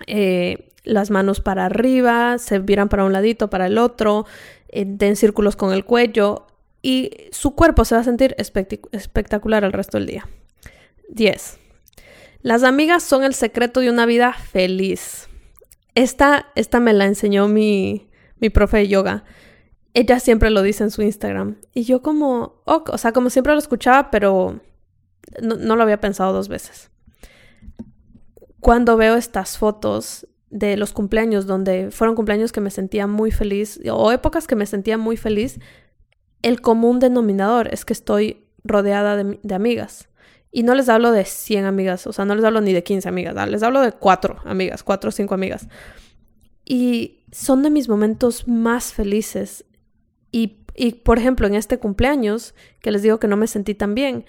[0.06, 4.26] Eh, las manos para arriba, se viran para un ladito, para el otro,
[4.68, 6.46] eh, den círculos con el cuello
[6.82, 10.28] y su cuerpo se va a sentir espectacular el resto del día.
[11.10, 11.58] 10.
[12.42, 15.28] Las amigas son el secreto de una vida feliz.
[15.94, 18.08] Esta, esta me la enseñó mi,
[18.40, 19.24] mi profe de yoga.
[19.94, 21.56] Ella siempre lo dice en su Instagram.
[21.74, 24.60] Y yo como, o sea, como siempre lo escuchaba, pero
[25.42, 26.90] no lo había pensado dos veces.
[28.60, 33.80] Cuando veo estas fotos de los cumpleaños, donde fueron cumpleaños que me sentía muy feliz,
[33.90, 35.58] o épocas que me sentía muy feliz,
[36.42, 40.08] el común denominador es que estoy rodeada de, amigas.
[40.50, 43.08] Y no les hablo de 100 amigas, o sea, no les hablo ni de 15
[43.08, 45.68] amigas, les hablo de 4 amigas, 4 o 5 amigas.
[46.66, 49.64] Y son de mis momentos más felices.
[50.32, 54.24] Y, por ejemplo, en este cumpleaños, que les digo que no me sentí tan bien,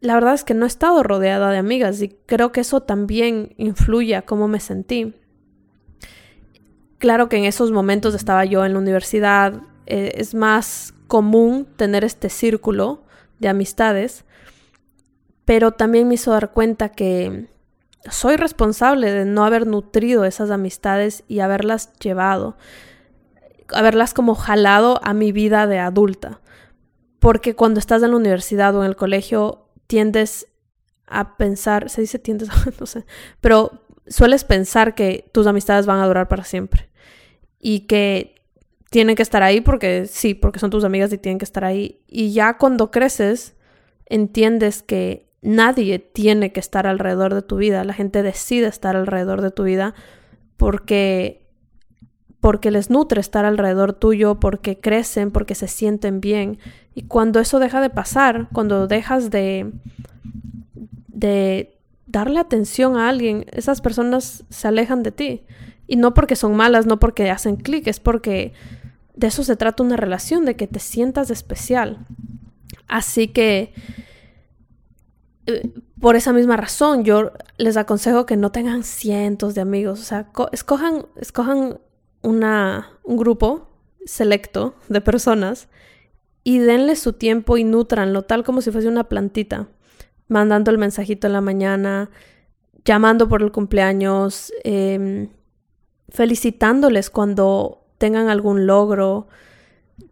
[0.00, 3.54] la verdad es que no he estado rodeada de amigas y creo que eso también
[3.56, 5.14] influye a cómo me sentí.
[6.98, 12.04] Claro que en esos momentos estaba yo en la universidad, eh, es más común tener
[12.04, 13.02] este círculo
[13.40, 14.24] de amistades,
[15.44, 17.48] pero también me hizo dar cuenta que
[18.10, 22.56] soy responsable de no haber nutrido esas amistades y haberlas llevado,
[23.72, 26.40] haberlas como jalado a mi vida de adulta.
[27.18, 30.48] Porque cuando estás en la universidad o en el colegio tiendes
[31.06, 32.48] a pensar, se dice tiendes,
[32.80, 33.04] no sé,
[33.40, 36.88] pero sueles pensar que tus amistades van a durar para siempre
[37.58, 38.36] y que
[38.90, 42.00] tienen que estar ahí porque sí, porque son tus amigas y tienen que estar ahí.
[42.06, 43.54] Y ya cuando creces,
[44.06, 49.42] entiendes que nadie tiene que estar alrededor de tu vida, la gente decide estar alrededor
[49.42, 49.94] de tu vida
[50.56, 51.45] porque
[52.46, 56.60] porque les nutre estar alrededor tuyo, porque crecen, porque se sienten bien.
[56.94, 59.72] Y cuando eso deja de pasar, cuando dejas de
[61.08, 65.42] de darle atención a alguien, esas personas se alejan de ti.
[65.88, 68.52] Y no porque son malas, no porque hacen clic, es porque
[69.16, 72.06] de eso se trata una relación, de que te sientas especial.
[72.86, 73.74] Así que,
[75.46, 75.68] eh,
[76.00, 79.98] por esa misma razón, yo les aconsejo que no tengan cientos de amigos.
[79.98, 81.80] O sea, escojan, escojan
[82.26, 83.68] una, un grupo
[84.04, 85.68] selecto de personas
[86.44, 89.68] y denle su tiempo y nutranlo, tal como si fuese una plantita
[90.28, 92.10] mandando el mensajito en la mañana,
[92.84, 95.28] llamando por el cumpleaños, em,
[96.08, 99.28] felicitándoles cuando tengan algún logro,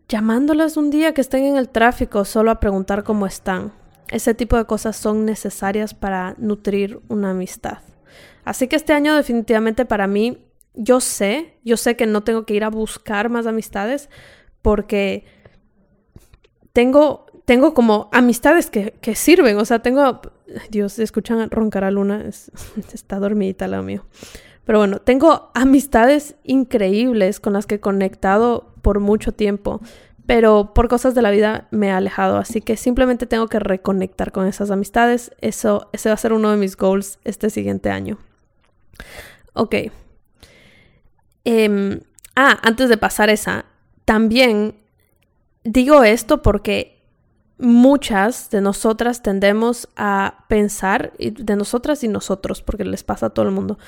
[0.09, 3.73] llamándoles un día que estén en el tráfico solo a preguntar cómo están.
[4.11, 7.79] ese tipo de cosas son necesarias para nutrir una amistad.
[8.45, 10.45] Así que este año definitivamente para mí,
[10.75, 14.11] yo sé, yo sé que no tengo que ir a buscar más amistades
[14.63, 15.25] porque
[16.73, 20.21] tengo, tengo como amistades que, que sirven, o sea, tengo,
[20.71, 22.25] Dios, escuchan roncar a Luna,
[22.93, 24.05] está dormidita la mío.
[24.65, 29.81] Pero bueno, tengo amistades increíbles con las que he conectado por mucho tiempo,
[30.27, 34.33] pero por cosas de la vida me he alejado, así que simplemente tengo que reconectar
[34.33, 35.33] con esas amistades.
[35.43, 38.19] Eso, ese va a ser uno de mis goals este siguiente año.
[39.53, 39.75] Ok.
[41.45, 42.01] Em,
[42.37, 43.67] ah, antes de pasar esa,
[44.05, 44.77] también
[45.63, 46.95] digo esto porque
[47.59, 53.47] muchas de nosotras tendemos a pensar, de nosotras y nosotros, porque les pasa a todo
[53.47, 53.79] el mundo,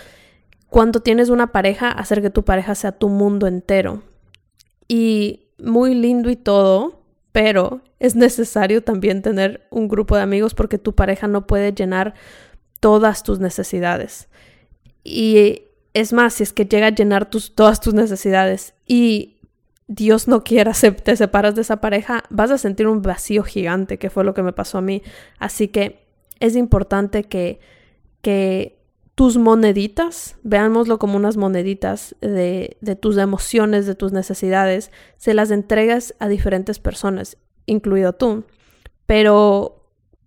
[0.69, 4.03] cuando tienes una pareja, hacer que tu pareja sea tu mundo entero.
[4.89, 7.03] Y muy lindo y todo,
[7.33, 12.15] pero es necesario también tener un grupo de amigos porque tu pareja no puede llenar
[12.81, 14.29] todas tus necesidades.
[15.03, 15.63] Y
[15.97, 19.39] es más, si es que llega a llenar tus, todas tus necesidades y
[19.87, 24.11] Dios no quiera, te separas de esa pareja, vas a sentir un vacío gigante, que
[24.11, 25.03] fue lo que me pasó a mí.
[25.39, 26.07] Así que
[26.39, 27.61] es importante que,
[28.21, 28.79] que
[29.15, 35.51] tus moneditas, veámoslo como unas moneditas de, de, tus emociones, de tus necesidades, se las
[35.51, 38.45] entregas a diferentes personas, incluido tú.
[39.07, 39.76] Pero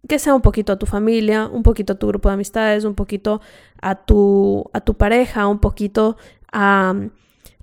[0.09, 2.95] que sea un poquito a tu familia, un poquito a tu grupo de amistades, un
[2.95, 3.39] poquito
[3.81, 6.17] a tu, a tu pareja, un poquito
[6.51, 7.11] a um,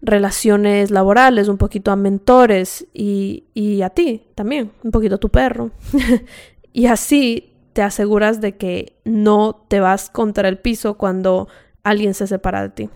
[0.00, 5.28] relaciones laborales, un poquito a mentores y, y a ti también, un poquito a tu
[5.28, 5.72] perro.
[6.72, 11.48] y así te aseguras de que no te vas contra el piso cuando
[11.82, 12.90] alguien se separa de ti.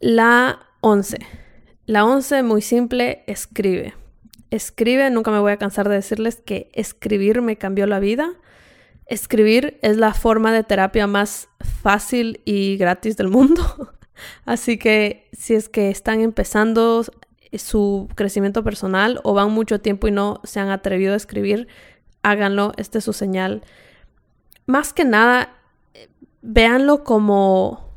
[0.00, 1.18] La 11.
[1.86, 3.94] La 11, muy simple, escribe.
[4.56, 8.32] Escribe, nunca me voy a cansar de decirles que escribir me cambió la vida.
[9.04, 11.50] Escribir es la forma de terapia más
[11.82, 13.62] fácil y gratis del mundo.
[14.46, 17.04] Así que si es que están empezando
[17.52, 21.68] su crecimiento personal o van mucho tiempo y no se han atrevido a escribir,
[22.22, 23.62] háganlo, esta es su señal.
[24.64, 25.52] Más que nada,
[26.40, 27.90] véanlo como,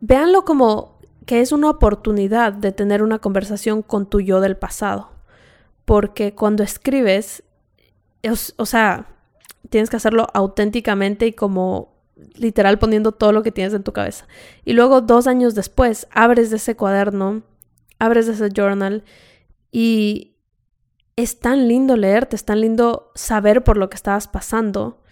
[0.00, 5.18] véanlo como que es una oportunidad de tener una conversación con tu yo del pasado.
[5.90, 7.42] Porque cuando escribes,
[8.58, 9.08] o sea,
[9.70, 11.96] tienes que hacerlo auténticamente y como
[12.36, 14.28] literal poniendo todo lo que tienes en tu cabeza.
[14.64, 17.42] Y luego dos años después, abres de ese cuaderno,
[17.98, 19.02] abres de ese journal
[19.72, 20.36] y
[21.16, 25.02] es tan lindo leerte, es tan lindo saber por lo que estabas pasando.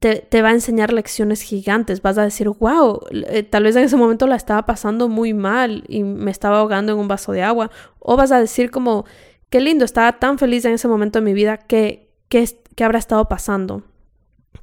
[0.00, 2.02] Te, va a enseñar lecciones gigantes.
[2.02, 5.84] Vas a decir, wow, eh, tal vez en ese momento la estaba pasando muy mal
[5.88, 7.70] y me estaba ahogando en un vaso de agua.
[7.98, 9.06] O vas a decir como,
[9.50, 12.46] qué lindo, estaba tan feliz en ese momento de mi vida que, que,
[12.84, 13.82] habrá estado pasando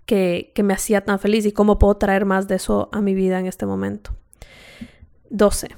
[0.06, 3.14] que, que me hacía tan feliz y cómo puedo traer más de eso a mi
[3.14, 4.12] vida en este momento.
[5.30, 5.70] 12.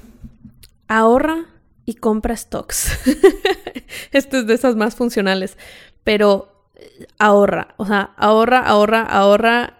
[0.87, 1.45] Ahorra
[1.85, 2.91] y compra stocks.
[4.11, 5.57] Esto es de esas más funcionales,
[6.03, 9.73] pero eh, ahorra, o sea, ahorra, ahorra, ahorra.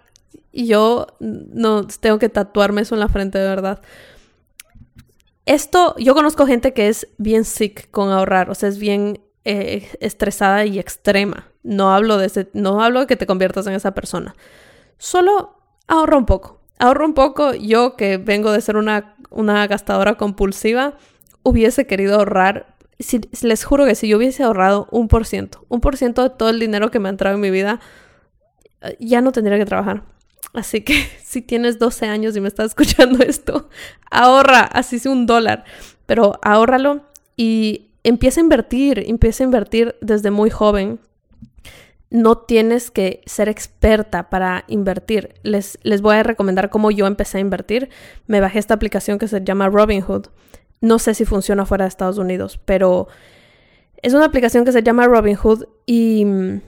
[0.50, 3.82] Y yo no tengo que tatuarme eso en la frente de verdad.
[5.48, 9.88] Esto, yo conozco gente que es bien sick con ahorrar, o sea, es bien eh,
[10.00, 11.48] estresada y extrema.
[11.62, 14.36] No hablo de ese, no hablo de que te conviertas en esa persona.
[14.98, 16.60] Solo ahorra un poco.
[16.78, 17.54] Ahorra un poco.
[17.54, 20.98] Yo que vengo de ser una, una gastadora compulsiva,
[21.42, 25.80] hubiese querido ahorrar, si, les juro que si yo hubiese ahorrado un por ciento, un
[25.80, 27.80] por ciento de todo el dinero que me ha entrado en mi vida,
[28.82, 30.02] eh, ya no tendría que trabajar.
[30.52, 33.68] Así que si tienes 12 años y me estás escuchando esto,
[34.10, 35.64] ahorra, así sea un dólar,
[36.06, 37.02] pero ahórralo
[37.36, 41.00] y empieza a invertir, empieza a invertir desde muy joven.
[42.10, 45.34] No tienes que ser experta para invertir.
[45.42, 47.90] Les, les voy a recomendar cómo yo empecé a invertir.
[48.26, 50.28] Me bajé esta aplicación que se llama Robinhood.
[50.80, 53.08] No sé si funciona fuera de Estados Unidos, pero
[54.00, 56.60] es una aplicación que se llama Robinhood y mm,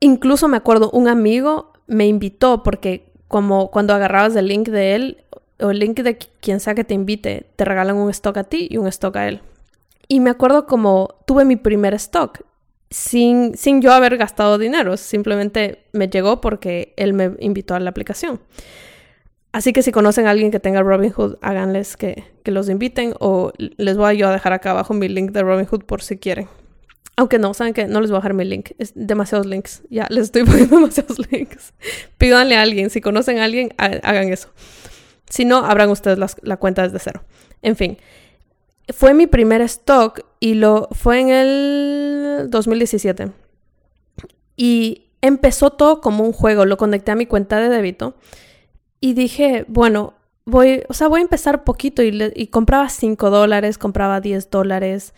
[0.00, 5.24] incluso me acuerdo, un amigo me invitó porque como cuando agarrabas el link de él
[5.60, 8.68] o el link de quien sea que te invite, te regalan un stock a ti
[8.70, 9.40] y un stock a él.
[10.08, 12.42] Y me acuerdo como tuve mi primer stock
[12.90, 17.90] sin, sin yo haber gastado dinero, simplemente me llegó porque él me invitó a la
[17.90, 18.40] aplicación.
[19.52, 23.96] Así que si conocen a alguien que tenga Robinhood, háganles que, los inviten o les
[23.96, 26.46] voy a yo a dejar acá abajo mi link de Robinhood por si quieren.
[27.16, 29.82] Aunque no, saben que no les voy a dejar mi link, es demasiados links.
[29.88, 31.72] Ya les estoy poniendo demasiados links.
[32.18, 34.50] Pídanle a alguien, si conocen a alguien, hagan eso.
[35.28, 37.24] Si no, abran ustedes la cuenta desde cero.
[37.62, 37.98] En fin,
[38.92, 43.32] fue mi primer stock y lo fue en el 2017.
[44.56, 48.14] Y empezó todo como un juego, lo conecté a mi cuenta de débito
[49.00, 50.14] y dije, bueno,
[50.44, 55.14] voy, o sea, voy a empezar poquito y, compraba 5 dólares, compraba 10 dólares,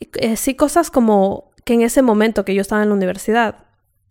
[0.00, 3.66] eh, sí, cosas como que en ese momento que yo estaba en la universidad,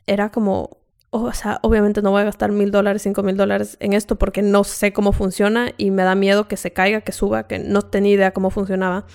[0.05, 0.77] era como,
[1.09, 4.41] o sea, obviamente no voy a gastar mil dólares, cinco mil dólares en esto porque
[4.41, 7.81] no sé cómo funciona y me da miedo que se caiga, que suba, que no
[7.81, 9.05] tenía idea cómo funcionaba.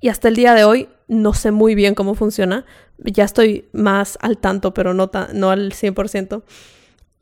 [0.00, 2.64] Y hasta el día de hoy no sé muy bien cómo funciona.
[2.98, 6.42] Ya estoy más al tanto, pero no, no al 100%.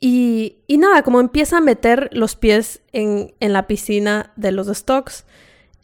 [0.01, 4.69] Y, y nada, como empieza a meter los pies en, en la piscina de los
[4.69, 5.25] stocks,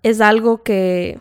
[0.05, 1.21] es algo que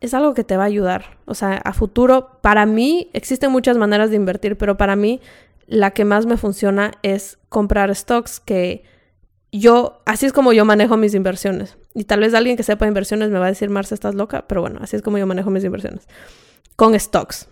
[0.00, 1.18] es algo que te va a ayudar.
[1.24, 5.20] O sea, a futuro, para mí, existen muchas maneras de invertir, pero para mí
[5.66, 8.84] la que más me funciona es comprar stocks que
[9.52, 11.76] yo, así es como yo manejo mis inversiones.
[11.94, 14.60] Y tal vez alguien que sepa inversiones me va a decir, Marcia, estás loca, pero
[14.60, 16.06] bueno, así es como yo manejo mis inversiones.
[16.76, 17.48] Con stocks.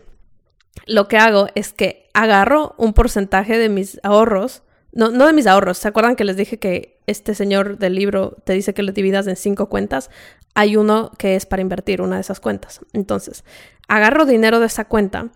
[0.86, 4.62] Lo que hago es que agarro un porcentaje de mis ahorros,
[4.96, 8.36] no, no de mis ahorros, ¿se acuerdan que les dije que este señor del libro
[8.44, 10.10] te dice que lo dividas en cinco cuentas?
[10.54, 12.80] Hay uno que es para invertir, una de esas cuentas.
[12.94, 13.44] Entonces,
[13.88, 15.28] agarro dinero de esa cuenta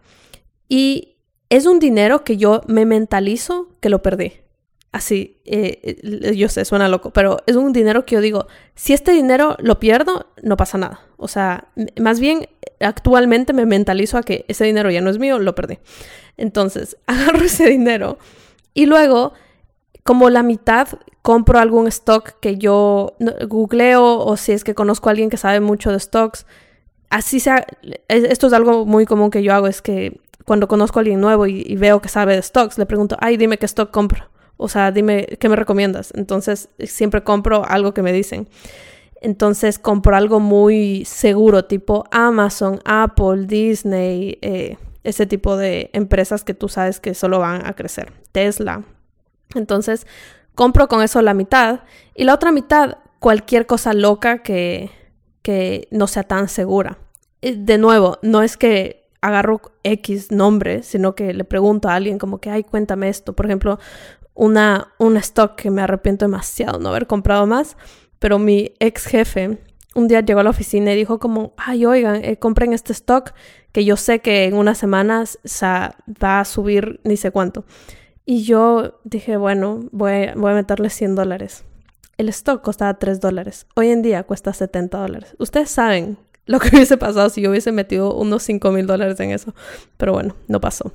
[0.68, 1.18] y
[1.50, 4.32] es un dinero que yo me mentalizo que lo perdí.
[4.92, 8.92] Así, eh, eh, yo sé, suena loco, pero es un dinero que yo digo, si
[8.92, 11.02] este dinero lo pierdo, no pasa nada.
[11.16, 11.68] O sea,
[12.00, 12.48] más bien,
[12.80, 15.78] actualmente me mentalizo a que ese dinero ya no es mío, lo perdí.
[16.38, 18.18] Entonces, agarro ese dinero
[18.74, 19.34] y luego,
[20.04, 20.88] como la mitad,
[21.22, 23.14] compro algún stock que yo
[23.48, 26.46] googleo o si es que conozco a alguien que sabe mucho de stocks.
[27.10, 27.66] Así sea,
[28.08, 31.46] esto es algo muy común que yo hago, es que cuando conozco a alguien nuevo
[31.46, 34.28] y, veo que sabe de stocks, le pregunto, ay, dime qué stock compro.
[34.56, 36.12] O sea, dime qué me recomiendas.
[36.14, 38.48] Entonces, siempre compro algo que me dicen.
[39.20, 46.54] Entonces, compro algo muy seguro, tipo Amazon, Apple, Disney, eh, ese tipo de empresas que
[46.54, 48.12] tú sabes que solo van a crecer.
[48.32, 48.82] Tesla.
[49.54, 50.06] Entonces,
[50.54, 51.80] compro con eso la mitad
[52.14, 54.90] y la otra mitad cualquier cosa loca que,
[55.42, 56.98] que no sea tan segura.
[57.42, 62.40] De nuevo, no es que agarro X nombre, sino que le pregunto a alguien como
[62.40, 63.34] que, ay, cuéntame esto.
[63.34, 63.78] Por ejemplo,
[64.34, 67.76] una, un stock que me arrepiento demasiado no haber comprado más,
[68.18, 69.58] pero mi ex jefe
[69.94, 73.32] un día llegó a la oficina y dijo como, ay, oigan, eh, compren este stock
[73.72, 77.64] que yo sé que en unas semanas va a subir ni sé cuánto.
[78.24, 81.64] Y yo dije, bueno, voy, voy a meterle 100 dólares.
[82.16, 83.66] El stock costaba 3 dólares.
[83.74, 85.34] Hoy en día cuesta 70 dólares.
[85.38, 89.30] Ustedes saben lo que hubiese pasado si yo hubiese metido unos 5 mil dólares en
[89.30, 89.54] eso.
[89.96, 90.92] Pero bueno, no pasó.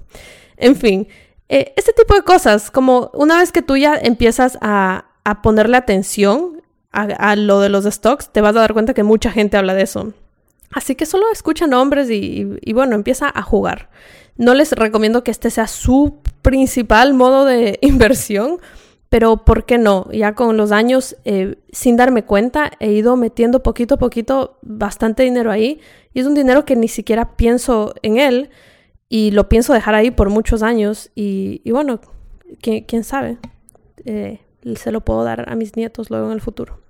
[0.58, 1.08] En fin,
[1.50, 5.78] eh, este tipo de cosas, como una vez que tú ya empiezas a, a ponerle
[5.78, 6.62] atención
[6.92, 9.82] a, lo de los stocks, te vas a dar cuenta que mucha gente habla de
[9.82, 10.14] eso.
[10.72, 13.90] Así que solo escucha nombres y, y bueno, empieza a jugar.
[14.38, 18.60] No les recomiendo que este sea su principal modo de inversión,
[19.10, 20.10] pero ¿por qué no?
[20.12, 25.24] Ya con los años, eh, sin darme cuenta, he ido metiendo poquito a poquito bastante
[25.24, 25.80] dinero ahí.
[26.14, 28.50] Y es un dinero que ni siquiera pienso en él
[29.08, 31.12] y lo pienso dejar ahí por muchos años.
[31.16, 32.02] Y, bueno,
[32.62, 33.38] ¿quién, sabe?
[34.06, 34.42] Eh,
[34.76, 36.82] se lo puedo dar a mis nietos luego en el futuro.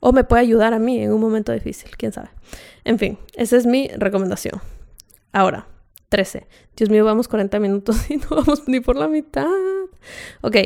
[0.00, 2.28] O me puede ayudar a mí en un momento difícil, quién sabe.
[2.84, 4.60] En fin, esa es mi recomendación.
[5.32, 5.66] Ahora,
[6.14, 6.46] 13.
[6.76, 9.48] Dios mío, vamos 40 minutos y no vamos ni por la mitad.
[10.42, 10.56] Ok,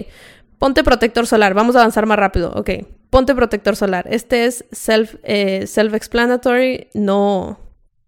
[0.58, 1.54] Ponte protector solar.
[1.54, 2.52] Vamos a avanzar más rápido.
[2.54, 2.70] Ok.
[3.10, 4.06] Ponte protector solar.
[4.10, 6.88] Este es self, eh, self-explanatory.
[6.94, 7.60] No,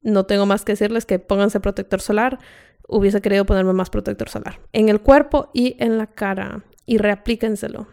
[0.03, 2.39] no tengo más que decirles que pónganse protector solar.
[2.89, 4.61] Hubiese querido ponerme más protector solar.
[4.73, 6.65] En el cuerpo y en la cara.
[6.87, 7.87] Y reaplíquenselo.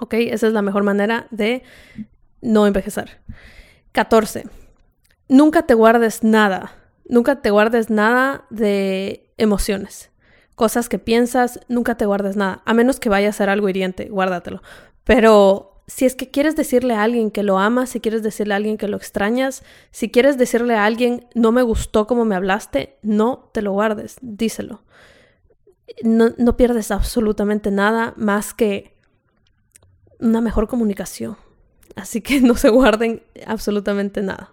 [0.00, 0.14] Ok.
[0.14, 1.62] Esa es la mejor manera de
[2.42, 3.22] no envejecer.
[3.92, 4.44] 14.
[5.28, 6.72] Nunca te guardes nada.
[7.08, 10.10] Nunca te guardes nada de emociones
[10.58, 14.08] cosas que piensas, nunca te guardes nada, a menos que vaya a ser algo hiriente,
[14.08, 14.60] guárdatelo.
[15.04, 18.56] Pero si es que quieres decirle a alguien que lo amas, si quieres decirle a
[18.56, 22.98] alguien que lo extrañas, si quieres decirle a alguien no me gustó como me hablaste,
[23.02, 24.82] no te lo guardes, díselo.
[26.02, 28.98] No, no pierdes absolutamente nada más que
[30.18, 31.36] una mejor comunicación.
[31.94, 34.52] Así que no se guarden absolutamente nada.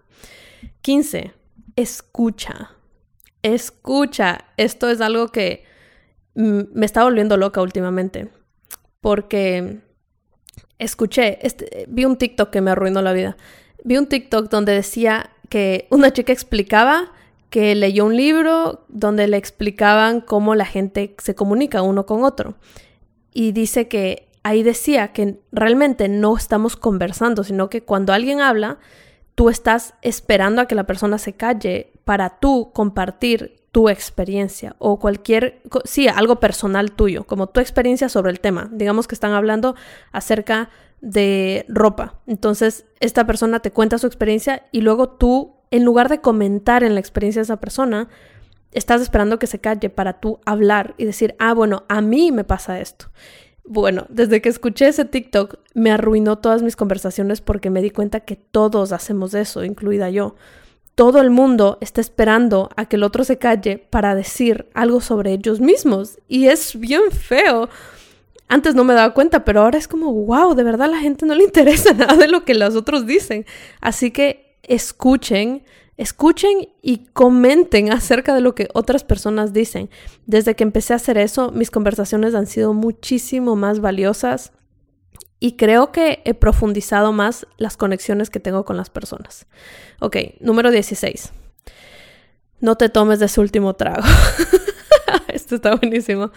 [0.82, 1.34] 15.
[1.76, 2.72] Escucha.
[3.42, 4.46] Escucha.
[4.58, 5.64] Esto es algo que
[6.34, 8.30] me está volviendo loca últimamente.
[9.02, 9.82] Porque
[10.80, 13.38] escuché, este, vi un TikTok que me arruinó la vida.
[13.84, 17.12] Vi un TikTok donde decía que una chica explicaba
[17.50, 22.56] que leyó un libro donde le explicaban cómo la gente se comunica uno con otro.
[23.32, 28.80] Y dice que ahí decía que realmente no estamos conversando, sino que cuando alguien habla,
[29.36, 35.00] tú estás esperando a que la persona se calle para tú compartir tu experiencia o
[35.00, 38.70] cualquier, sí, algo personal tuyo, como tu experiencia sobre el tema.
[38.72, 39.76] Digamos que están hablando
[40.14, 40.70] acerca
[41.02, 42.16] de ropa.
[42.26, 46.94] Entonces, esta persona te cuenta su experiencia y luego tú, en lugar de comentar en
[46.94, 48.08] la experiencia de esa persona,
[48.72, 52.46] estás esperando que se calle para tú hablar y decir, ah, bueno, a mí me
[52.46, 53.08] pasa esto.
[53.68, 58.20] Bueno, desde que escuché ese TikTok me arruinó todas mis conversaciones porque me di cuenta
[58.20, 60.36] que todos hacemos eso, incluida yo.
[60.94, 65.34] Todo el mundo está esperando a que el otro se calle para decir algo sobre
[65.34, 67.68] ellos mismos y es bien feo.
[68.48, 71.26] Antes no me daba cuenta, pero ahora es como, wow, de verdad a la gente
[71.26, 73.46] no le interesa nada de lo que los otros dicen.
[73.82, 75.64] Así que escuchen,
[75.98, 79.90] Escuchen y comenten acerca de lo que otras personas dicen.
[80.26, 84.52] Desde que empecé a hacer eso, mis conversaciones han sido muchísimo más valiosas
[85.40, 89.46] y creo que he profundizado más las conexiones que tengo con las personas.
[90.00, 91.32] Ok, número 16.
[92.60, 94.04] No te tomes de su último trago.
[95.30, 96.32] esto está buenísimo.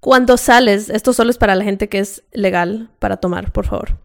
[0.00, 4.03] Cuando sales, esto solo es para la gente que es legal para tomar, por favor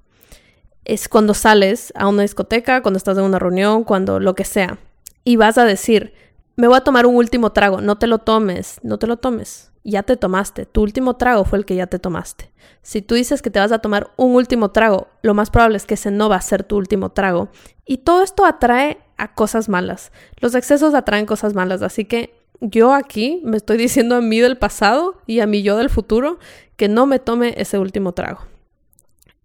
[0.94, 4.80] es cuando sales a una discoteca, cuando estás en una reunión, cuando lo que sea,
[5.24, 6.14] y vas a decir,
[6.56, 9.72] me voy a tomar un último trago, no te lo tomes, no te lo tomes,
[9.84, 12.52] ya te tomaste, tu último trago fue el que ya te tomaste.
[12.82, 15.86] Si tú dices que te vas a tomar un último trago, lo más probable es
[15.86, 17.50] que ese no va a ser tu último trago.
[17.86, 20.12] Y todo esto atrae a cosas malas.
[20.38, 24.58] Los excesos atraen cosas malas, así que yo aquí me estoy diciendo a mí del
[24.58, 26.40] pasado y a mí yo del futuro
[26.78, 28.40] que no me tome ese último trago.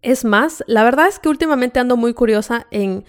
[0.04, 3.06] Es más, la verdad es que últimamente ando muy curiosa en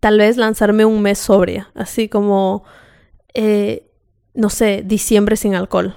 [0.00, 2.64] tal vez lanzarme un mes sobria, así como,
[3.34, 3.90] eh,
[4.32, 5.96] no sé, diciembre sin alcohol.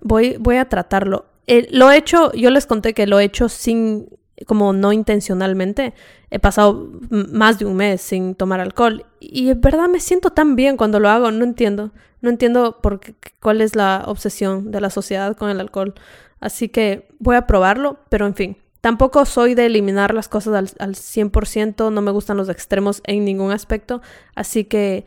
[0.00, 1.26] Voy, voy a tratarlo.
[1.48, 4.08] Eh, lo he hecho, yo les conté que lo he hecho sin,
[4.46, 5.92] como no intencionalmente.
[6.30, 10.54] He pasado más de un mes sin tomar alcohol y en verdad me siento tan
[10.54, 11.90] bien cuando lo hago, no entiendo.
[12.20, 15.94] No entiendo por qué, cuál es la obsesión de la sociedad con el alcohol.
[16.38, 20.70] Así que voy a probarlo, pero en fin, Tampoco soy de eliminar las cosas al,
[20.78, 24.00] al 100%, no me gustan los extremos en ningún aspecto,
[24.34, 25.04] así que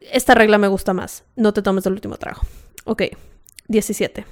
[0.00, 1.24] esta regla me gusta más.
[1.34, 2.42] No te tomes el último trago.
[2.84, 3.02] Ok,
[3.68, 4.24] 17.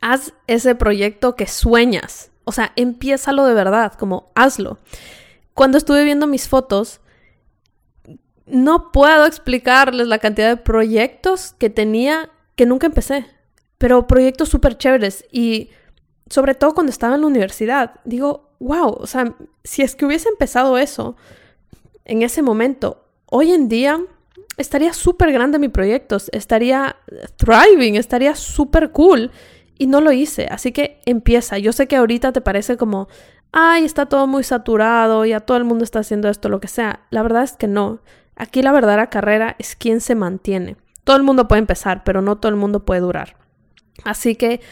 [0.00, 2.30] Haz ese proyecto que sueñas.
[2.44, 4.78] O sea, empiézalo de verdad, como hazlo.
[5.54, 7.00] Cuando estuve viendo mis fotos,
[8.46, 13.26] no puedo explicarles la cantidad de proyectos que tenía que nunca empecé,
[13.78, 15.70] pero proyectos súper chéveres y
[16.32, 20.30] sobre todo cuando estaba en la universidad, digo, wow, o sea, si es que hubiese
[20.30, 21.14] empezado eso
[22.06, 24.00] en ese momento, hoy en día
[24.56, 26.96] estaría súper grande mi proyecto, estaría
[27.36, 29.30] thriving, estaría súper cool
[29.76, 30.46] y no lo hice.
[30.50, 31.58] Así que empieza.
[31.58, 33.08] Yo sé que ahorita te parece como,
[33.52, 37.00] ay, está todo muy saturado, ya todo el mundo está haciendo esto, lo que sea.
[37.10, 38.00] La verdad es que no.
[38.36, 40.78] Aquí la verdadera carrera es quién se mantiene.
[41.04, 43.36] Todo el mundo puede empezar, pero no todo el mundo puede durar.
[44.02, 44.62] Así que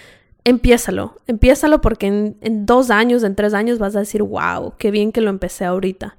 [0.45, 5.13] empiézalo, empiézalo porque en, dos años, en tres años vas a decir, wow, qué bien
[5.13, 6.17] que lo empecé ahorita.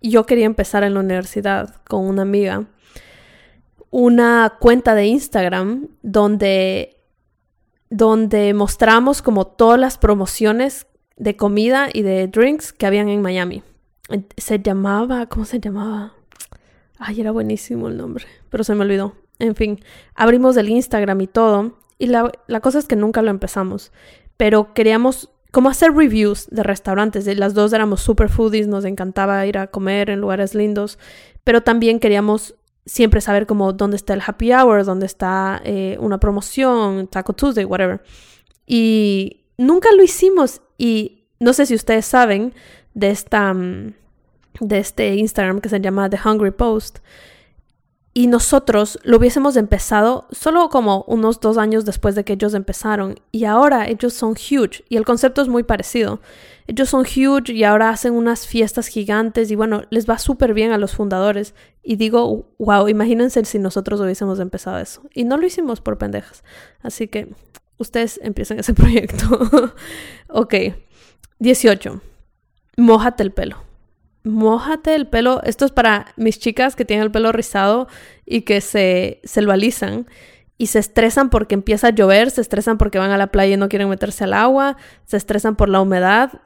[0.00, 2.66] Yo quería empezar en la universidad con una amiga
[3.90, 6.96] una cuenta de Instagram donde,
[7.90, 13.62] donde mostramos como todas las promociones de comida y de drinks que habían en Miami.
[14.36, 16.12] Se llamaba, ¿cómo se llamaba?
[16.98, 19.14] Ay, era buenísimo el nombre, pero se me olvidó.
[19.38, 19.78] En fin,
[20.16, 22.30] abrimos el Instagram y todo y la,
[22.60, 23.92] cosa es que nunca lo empezamos,
[24.36, 27.26] pero queríamos como hacer reviews de restaurantes.
[27.38, 30.98] Las dos éramos super foodies, nos encantaba ir a comer en lugares lindos,
[31.44, 36.18] pero también queríamos siempre saber como dónde está el happy hour, dónde está eh, una
[36.18, 38.02] promoción, Taco Tuesday, whatever.
[38.66, 42.52] Y nunca lo hicimos y no sé si ustedes saben
[42.94, 43.94] de esta mm,
[44.60, 46.98] de este Instagram que se llama The Hungry Post
[48.16, 53.16] y nosotros lo hubiésemos empezado solo como unos dos años después de que ellos empezaron.
[53.32, 54.84] Y ahora ellos son huge.
[54.88, 56.20] Y el concepto es muy parecido.
[56.68, 60.70] Ellos son huge y ahora hacen unas fiestas gigantes y bueno, les va súper bien
[60.70, 61.54] a los fundadores.
[61.82, 65.02] Y digo, wow, imagínense si nosotros hubiésemos empezado eso.
[65.12, 66.44] Y no lo hicimos por pendejas.
[66.82, 67.34] Así que
[67.78, 69.74] ustedes empiecen ese proyecto.
[70.28, 70.54] ok.
[71.40, 72.00] 18.
[72.76, 73.63] Mójate el pelo
[74.24, 75.42] mójate el pelo.
[75.44, 77.86] Esto es para mis chicas que tienen el pelo rizado
[78.26, 80.06] y que se, se lo alisan
[80.56, 83.56] y se estresan porque empieza a llover, se estresan porque van a la playa y
[83.56, 86.40] no quieren meterse al agua, se estresan por la humedad,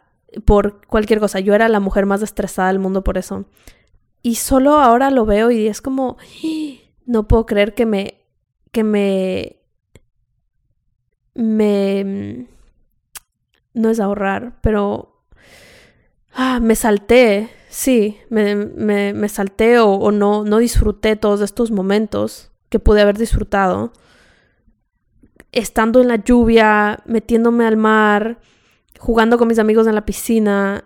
[0.44, 1.40] por cualquier cosa.
[1.40, 3.46] Yo era la mujer más estresada del mundo por eso.
[4.22, 6.16] Y solo ahora lo veo y es como,
[7.06, 8.24] no puedo creer que me,
[8.72, 9.60] que me,
[11.34, 12.46] me,
[13.74, 15.22] no es ahorrar, pero
[16.32, 22.78] ah, me salté Sí, me, me, salté o, no, no disfruté todos estos momentos que
[22.78, 23.92] pude haber disfrutado
[25.52, 28.38] estando en la lluvia, metiéndome al mar,
[28.98, 30.84] jugando con mis amigos en la piscina,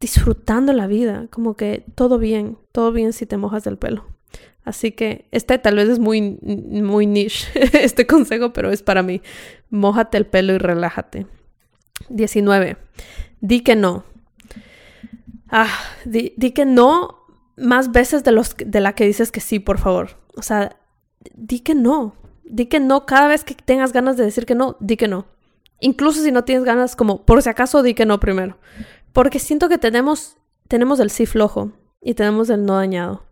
[0.00, 4.06] disfrutando la vida, como que todo bien, todo bien si te mojas el pelo.
[4.64, 7.48] Así que este tal vez es muy, muy niche,
[7.82, 9.22] este consejo, pero es para mí.
[9.70, 11.26] Mójate el pelo y relájate.
[12.10, 12.76] 19.
[13.40, 14.04] Di que no.
[15.50, 15.70] Ah,
[16.04, 17.26] di, di, que no
[17.56, 20.10] más veces de, los, de la que dices que sí, por favor.
[20.36, 20.76] O sea,
[21.34, 22.14] di que no.
[22.44, 25.26] Di que no cada vez que tengas ganas de decir que no, di que no.
[25.80, 28.58] Incluso si no tienes ganas, como por si acaso, di que no primero.
[29.12, 30.36] Porque siento que tenemos,
[30.66, 33.24] tenemos el sí flojo y tenemos el no dañado.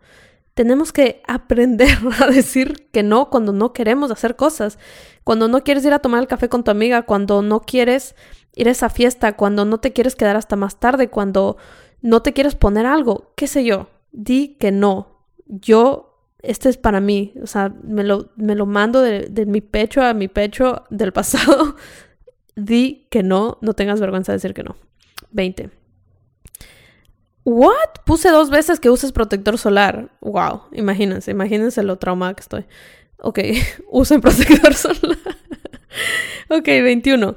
[0.54, 4.78] Tenemos que aprender a decir que no cuando no queremos hacer cosas.
[5.24, 8.14] Cuando no quieres ir a tomar el café con tu amiga, cuando no quieres
[8.54, 11.58] ir a esa fiesta, cuando no te quieres quedar hasta más tarde, cuando
[12.02, 13.88] no te quieres poner algo, qué sé yo.
[14.12, 15.08] Di que no.
[15.46, 16.06] Yo
[16.46, 20.02] este es para mí, o sea, me lo, me lo mando de, de, mi pecho
[20.02, 21.76] a mi pecho del pasado.
[22.56, 24.76] Di que no, no tengas vergüenza de decir que no.
[25.32, 25.70] 20.
[27.44, 28.02] ¿What?
[28.04, 30.10] Puse dos veces que uses protector solar.
[30.20, 32.64] Wow, imagínense, imagínense lo traumada que estoy.
[33.18, 33.40] Ok,
[33.90, 35.18] usen protector solar.
[36.48, 37.36] ok, 21.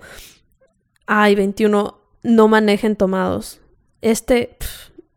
[1.05, 1.99] Ay, 21.
[2.23, 3.59] No manejen tomados.
[4.01, 4.57] Este,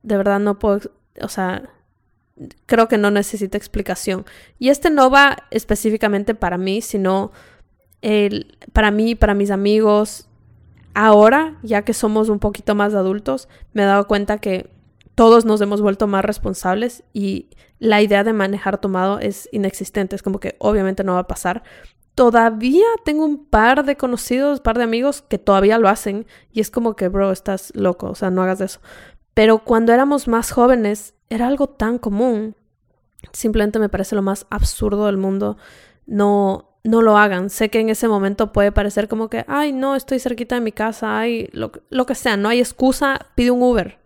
[0.02, 1.70] de verdad no puedo, o sea,
[2.66, 4.24] creo que no necesita explicación.
[4.58, 7.32] Y este no va específicamente para mí, sino
[8.00, 10.28] el, para mí, para mis amigos.
[10.94, 14.70] Ahora, ya que somos un poquito más adultos, me he dado cuenta que
[15.14, 20.16] todos nos hemos vuelto más responsables y la idea de manejar tomado es inexistente.
[20.16, 21.62] Es como que obviamente no va a pasar.
[22.14, 26.60] Todavía tengo un par de conocidos, un par de amigos que todavía lo hacen y
[26.60, 28.80] es como que, bro, estás loco, o sea, no hagas eso.
[29.34, 32.54] Pero cuando éramos más jóvenes era algo tan común.
[33.32, 35.56] Simplemente me parece lo más absurdo del mundo.
[36.06, 37.48] No, no lo hagan.
[37.48, 40.72] Sé que en ese momento puede parecer como que, ay, no, estoy cerquita de mi
[40.72, 43.98] casa, ay, lo, lo que sea, no hay excusa, pide un Uber.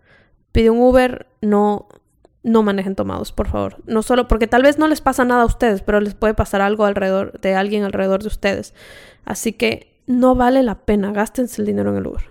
[0.52, 1.88] Pide un Uber, no,
[2.47, 3.78] no manejen tomados, por favor.
[3.86, 6.61] No solo porque tal vez no les pasa nada a ustedes, pero les puede pasar
[6.61, 8.72] algo alrededor de alguien alrededor de ustedes.
[9.24, 12.22] Así que no vale la pena, gástense el dinero en el Uber.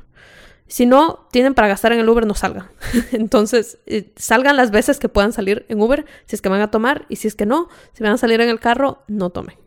[0.68, 2.70] Si no tienen para gastar en el Uber, no salgan.
[3.12, 6.72] Entonces, eh, salgan las veces que puedan salir en Uber, si es que van a
[6.72, 9.58] tomar, y si es que no, si van a salir en el carro, no tomen.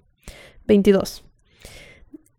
[0.66, 1.24] 22.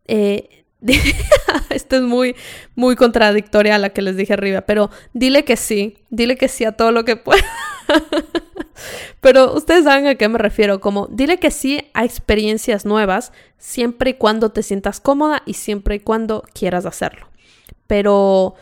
[0.07, 0.58] Eh,
[1.69, 2.35] esto es muy,
[2.75, 6.65] muy contradictoria a la que les dije arriba, pero dile que sí, dile que sí
[6.65, 7.43] a todo lo que pueda.
[9.21, 14.11] pero ustedes saben a qué me refiero, como dile que sí a experiencias nuevas, siempre
[14.11, 17.29] y cuando te sientas cómoda y siempre y cuando quieras hacerlo
[17.89, 18.53] pero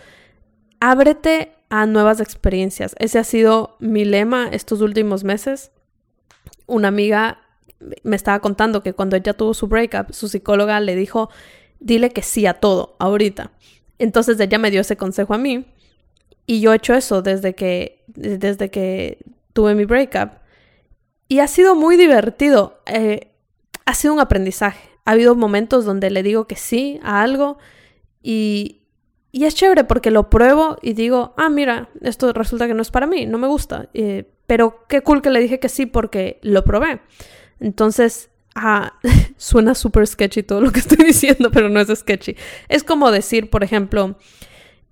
[0.80, 2.96] ábrete a nuevas experiencias.
[2.98, 5.72] Ese ha sido mi lema estos últimos meses.
[6.66, 7.42] Una amiga
[8.04, 11.30] me estaba contando que cuando ella tuvo su breakup, su psicóloga le dijo,
[11.80, 13.52] dile que sí a todo, ahorita.
[14.00, 15.66] Entonces ella me dio ese consejo a mí
[16.46, 19.20] y yo he hecho eso desde que, desde que
[19.54, 20.32] tuve mi breakup.
[21.28, 22.80] Y ha sido muy divertido.
[22.86, 23.32] Eh,
[23.86, 24.90] ha sido un aprendizaje.
[25.06, 27.58] Ha habido momentos donde le digo que sí a algo
[28.22, 28.84] y,
[29.32, 32.92] y es chévere porque lo pruebo y digo, ah, mira, esto resulta que no es
[32.92, 33.90] para mí, no me gusta.
[33.94, 37.02] Eh, pero qué cool que le dije que sí porque lo probé.
[37.60, 38.94] Entonces, ah,
[39.38, 42.36] suena súper sketchy todo lo que estoy diciendo, pero no es sketchy.
[42.68, 44.18] Es como decir, por ejemplo,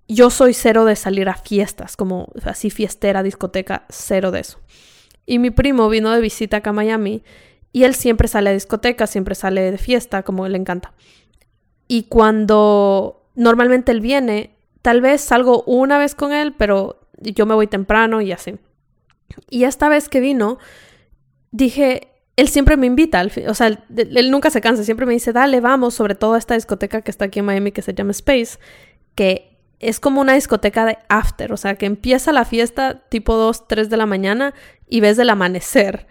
[0.07, 4.59] yo soy cero de salir a fiestas, como así fiestera, discoteca, cero de eso.
[5.25, 7.23] Y mi primo vino de visita acá a Miami
[7.71, 10.93] y él siempre sale a discoteca, siempre sale de fiesta, como le encanta.
[11.87, 17.55] Y cuando normalmente él viene, tal vez salgo una vez con él, pero yo me
[17.55, 18.57] voy temprano y así.
[19.49, 20.59] Y esta vez que vino,
[21.51, 25.61] dije, él siempre me invita, o sea, él, nunca se cansa, siempre me dice, dale,
[25.61, 28.59] vamos, sobre todo a esta discoteca que está aquí en Miami que se llama Space,
[29.15, 33.67] que es como una discoteca de after, o sea, que empieza la fiesta tipo 2,
[33.67, 34.53] 3 de la mañana
[34.87, 36.07] y ves el amanecer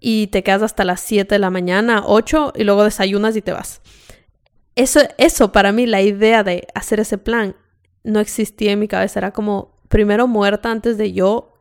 [0.00, 3.52] y te quedas hasta las 7 de la mañana, 8 y luego desayunas y te
[3.52, 3.80] vas.
[4.76, 7.56] Eso, eso para mí, la idea de hacer ese plan
[8.02, 9.20] no existía en mi cabeza.
[9.20, 11.53] Era como primero muerta antes de yo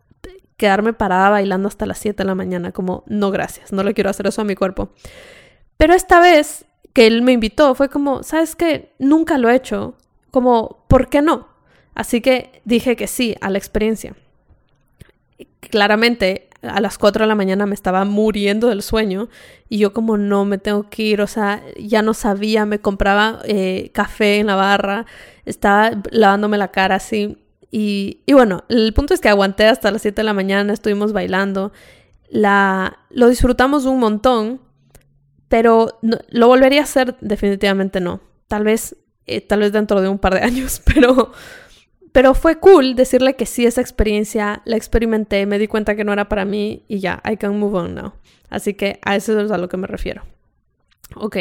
[0.58, 2.72] quedarme parada bailando hasta las 7 de la mañana.
[2.72, 4.90] Como, no, gracias, no le quiero hacer eso a mi cuerpo.
[5.78, 8.94] Pero esta vez que él me invitó fue como, ¿sabes qué?
[9.00, 9.96] Nunca lo he hecho.
[10.32, 11.48] Como, ¿por qué no?
[11.96, 14.16] Así que dije que sí a la experiencia.
[15.60, 19.30] Claramente a las 4 de la mañana me estaba muriendo del sueño
[19.70, 23.40] y yo como no me tengo que ir, o sea, ya no sabía, me compraba
[23.46, 25.06] eh, café en la barra,
[25.46, 27.38] estaba lavándome la cara así
[27.76, 31.72] y, bueno, el punto es que aguanté hasta las 7 de la mañana, estuvimos bailando
[32.30, 34.62] La, lo disfrutamos un montón,
[35.48, 35.98] pero
[36.30, 38.22] lo volvería a hacer definitivamente no.
[38.48, 38.96] Tal vez,
[39.26, 41.32] eh, tal vez dentro de un par de años, pero,
[42.12, 46.14] pero fue cool decirle que sí, esa experiencia la experimenté, me di cuenta que no
[46.14, 48.14] era para mí y ya, I can move on now.
[48.52, 50.22] Así que a eso es a lo que me refiero.
[51.16, 51.38] Ok.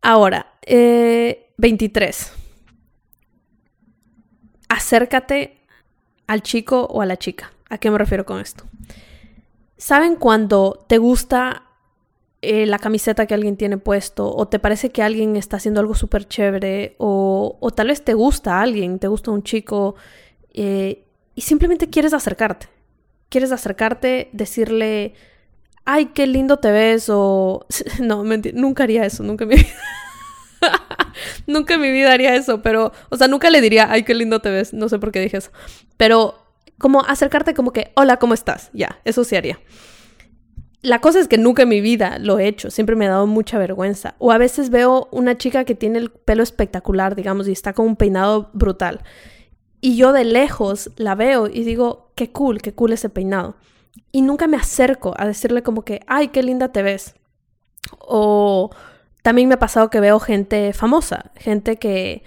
[0.00, 2.41] Ahora, 23.
[4.72, 5.58] Acércate
[6.26, 7.52] al chico o a la chica.
[7.68, 8.64] ¿A qué me refiero con esto?
[9.76, 11.64] ¿Saben cuando te gusta
[12.40, 15.94] eh, la camiseta que alguien tiene puesto o te parece que alguien está haciendo algo
[15.94, 19.94] súper chévere o, tal vez te gusta a alguien, te gusta un chico
[20.54, 21.04] eh,
[21.34, 22.68] y simplemente quieres acercarte?
[23.28, 25.12] Quieres acercarte, decirle,
[25.84, 27.66] ay, qué lindo te ves o...
[28.00, 29.66] No, nunca haría eso, nunca vida.
[31.46, 34.40] nunca en mi vida haría eso, pero, o sea, nunca le diría, ay, qué lindo
[34.40, 35.50] te ves, no sé por qué dije eso.
[35.96, 36.34] Pero
[36.78, 38.70] como acercarte como que, hola, ¿cómo estás?
[38.72, 39.60] Ya, eso sí haría.
[40.80, 43.26] La cosa es que nunca en mi vida lo he hecho, siempre me ha dado
[43.26, 44.16] mucha vergüenza.
[44.18, 47.86] O a veces veo una chica que tiene el pelo espectacular, digamos, y está con
[47.86, 49.00] un peinado brutal.
[49.80, 53.56] Y yo de lejos la veo y digo, qué cool, qué cool ese peinado
[54.10, 57.14] y nunca me acerco a decirle como que, ay, qué linda te ves.
[57.98, 58.70] O
[59.22, 62.22] también me ha pasado que veo gente famosa, gente que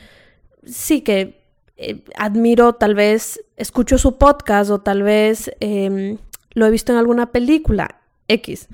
[0.66, 1.43] sí, que
[1.78, 6.18] eh, admiro, tal vez escucho su podcast o tal vez em,
[6.54, 8.70] lo he visto en alguna película X.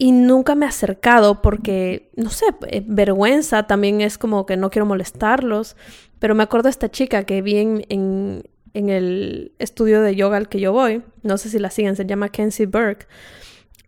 [0.00, 4.70] Y nunca me he acercado porque, no sé, eh, vergüenza también es como que no
[4.70, 5.76] quiero molestarlos.
[6.20, 8.44] Pero me acuerdo de esta chica que vi en,
[8.74, 12.06] en el estudio de yoga al que yo voy, no sé si la siguen, se
[12.06, 13.06] llama Kenzie Burke,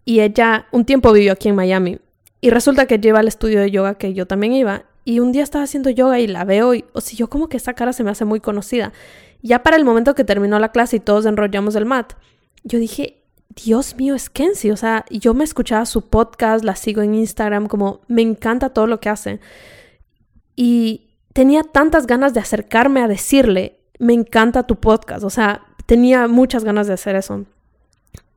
[0.04, 1.98] y ella un tiempo vivió aquí en Miami,
[2.40, 5.42] y resulta que lleva el estudio de yoga que yo también iba, y un día
[5.42, 8.04] estaba haciendo yoga y la veo, y o sea, yo como que esa cara se
[8.04, 8.92] me hace muy conocida.
[9.42, 12.12] Ya para el momento que terminó la clase y todos enrollamos el mat,
[12.62, 13.22] yo dije,
[13.56, 17.66] Dios mío, es Kenzie, o sea, yo me escuchaba su podcast, la sigo en Instagram,
[17.66, 19.40] como me encanta todo lo que hace.
[20.54, 25.24] Y tenía tantas ganas de acercarme a decirle, me encanta tu podcast.
[25.24, 27.44] O sea, tenía muchas ganas de hacer eso.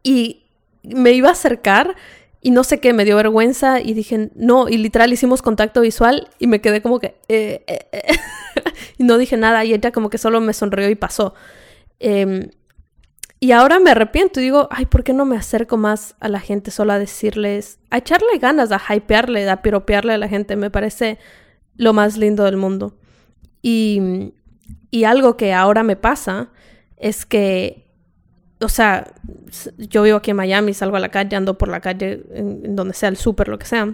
[0.04, 0.44] Y
[0.84, 1.96] me iba a acercar
[2.44, 6.30] y no sé qué, me dio vergüenza y dije, no, y literal hicimos contacto visual
[6.40, 8.18] y me quedé como que, eh, eh, eh".
[8.98, 11.34] y no dije nada y ella como que solo me sonrió y pasó.
[12.00, 12.50] Em,
[13.40, 16.40] y ahora me arrepiento y digo, ay, ¿por qué no me acerco más a la
[16.40, 20.56] gente solo a decirles, a echarle ganas, a hypearle, a piropearle a la gente?
[20.56, 21.18] Me parece
[21.76, 22.98] lo más lindo del mundo.
[23.62, 24.32] Y
[24.94, 26.50] y algo que ahora me pasa
[26.98, 27.83] es que,
[28.64, 29.14] o sea,
[29.78, 32.94] yo vivo aquí en Miami, salgo a la calle, ando por la calle, en, donde
[32.94, 33.94] sea el súper, lo que sea.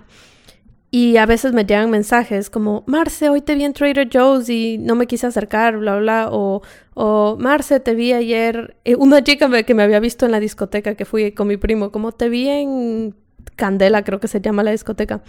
[0.91, 4.80] Y a veces me llegan mensajes como, Marce, hoy te vi en Trader Joe's y
[4.80, 6.63] no me quise acercar, bla, bla, o,
[6.95, 10.95] o Marce, te vi ayer, eh, una chica que me había visto en la discoteca
[10.95, 13.15] que fui con mi primo, como te vi en
[13.55, 15.22] Candela, creo que se llama la discoteca.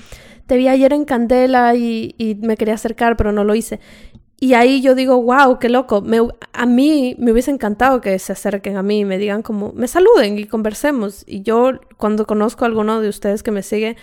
[0.46, 3.80] Te vi ayer en Candela y, y me quería acercar, pero no lo hice.
[4.42, 6.02] Y ahí yo digo, wow, qué loco.
[6.54, 9.86] a mí me hubiese encantado que se acerquen a mí y me digan como, me
[9.86, 11.24] saluden y conversemos.
[11.26, 13.98] Y yo cuando conozco a alguno de ustedes que me sigue,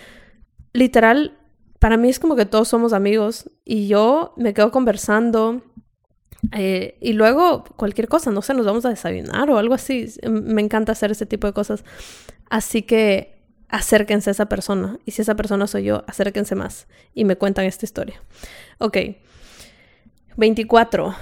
[0.72, 1.36] literal,
[1.80, 5.60] para mí es como que todos somos amigos y yo me quedo conversando.
[6.52, 10.06] Eh, y luego cualquier cosa, no sé, nos vamos a desayunar o algo así.
[10.30, 11.84] Me encanta hacer ese tipo de cosas.
[12.48, 15.00] Así que acérquense a esa persona.
[15.04, 18.22] Y si esa persona soy yo, acérquense más y me cuentan esta historia.
[18.78, 18.98] Ok.
[20.38, 21.16] 24.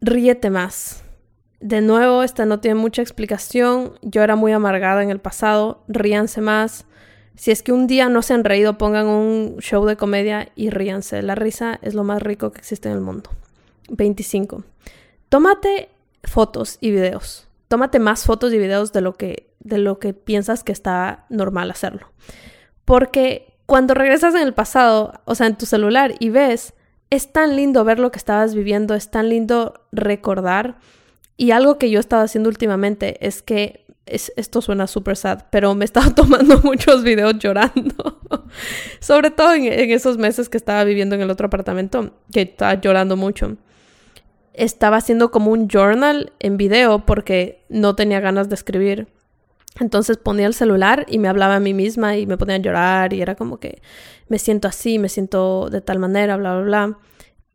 [0.00, 1.04] Ríete más.
[1.60, 3.92] De nuevo, esta no tiene mucha explicación.
[4.00, 5.84] Yo era muy amargada en el pasado.
[5.86, 6.86] Ríanse más.
[7.36, 10.70] Si es que un día no se han reído, pongan un show de comedia y
[10.70, 11.20] ríanse.
[11.20, 13.28] La risa es lo más rico que existe en el mundo.
[13.90, 14.64] 25.
[15.28, 15.90] Tómate
[16.24, 17.48] fotos y videos.
[17.68, 21.70] Tómate más fotos y videos de lo que, de lo que piensas que está normal
[21.70, 22.10] hacerlo.
[22.86, 26.72] Porque cuando regresas en el pasado, o sea, en tu celular y ves
[27.10, 30.78] es tan lindo ver lo que estabas viviendo, es tan lindo recordar.
[31.36, 35.72] Y algo que yo he estado haciendo últimamente es que, esto suena súper sad, pero
[35.76, 38.20] me he estado tomando muchos videos llorando.
[39.00, 43.16] Sobre todo en, esos meses que estaba viviendo en el otro apartamento, que estaba llorando
[43.16, 43.56] mucho.
[44.52, 49.08] Estaba haciendo como un journal en video porque no tenía ganas de escribir.
[49.78, 53.12] Entonces ponía el celular y me hablaba a mí misma y me ponía a llorar
[53.12, 53.80] y era como que
[54.30, 56.98] me siento así, me siento de tal manera, bla, bla, bla.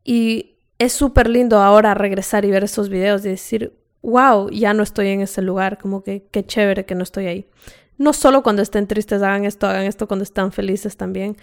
[0.03, 4.83] Y es súper lindo ahora regresar y ver esos videos y decir, wow, ya no
[4.83, 7.49] estoy en ese lugar, como que qué chévere que no estoy ahí.
[7.97, 11.37] No solo cuando estén tristes hagan esto, hagan esto cuando están felices también.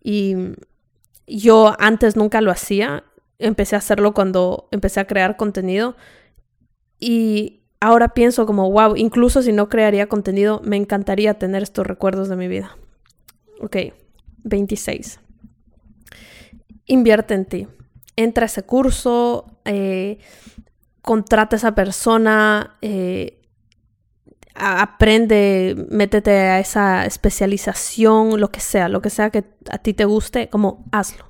[0.00, 0.36] Y
[1.26, 3.02] yo antes nunca lo hacía,
[3.40, 5.96] empecé a hacerlo cuando empecé a crear contenido
[7.00, 12.28] y ahora pienso como, wow, incluso si no crearía contenido, me encantaría tener estos recuerdos
[12.28, 12.76] de mi vida.
[13.60, 13.76] Ok,
[14.44, 15.20] 26.
[16.86, 17.68] Invierte en ti.
[18.16, 20.18] Entra a ese curso, eh,
[21.02, 23.40] contrata a esa persona, eh,
[24.54, 30.04] aprende, métete a esa especialización, lo que sea, lo que sea que a ti te
[30.04, 31.26] guste, como hazlo.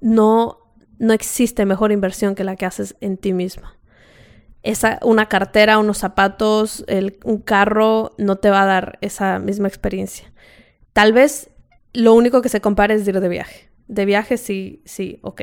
[0.00, 0.58] No,
[0.98, 3.78] no existe mejor inversión que la que haces en ti misma.
[4.62, 6.84] Esa, una cartera, unos zapatos,
[7.24, 10.32] un carro no te va a dar esa misma experiencia.
[10.94, 11.50] Tal vez
[11.94, 13.70] lo único que se compare es ir de viaje.
[13.88, 15.42] De viaje sí, sí, ok,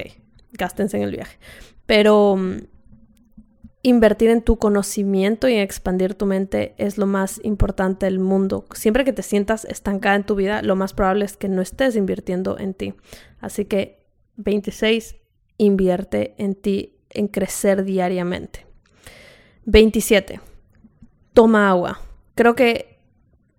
[0.52, 1.38] gástense en el viaje.
[1.86, 2.58] Pero mm,
[3.84, 8.66] invertir en tu conocimiento y expandir tu mente es lo más importante del mundo.
[8.74, 11.96] Siempre que te sientas estancada en tu vida, lo más probable es que no estés
[11.96, 12.94] invirtiendo en ti.
[13.40, 15.16] Así que 26,
[15.58, 18.66] invierte en ti, en crecer diariamente.
[19.66, 20.42] 27.
[21.34, 22.02] Toma agua.
[22.36, 22.91] Creo que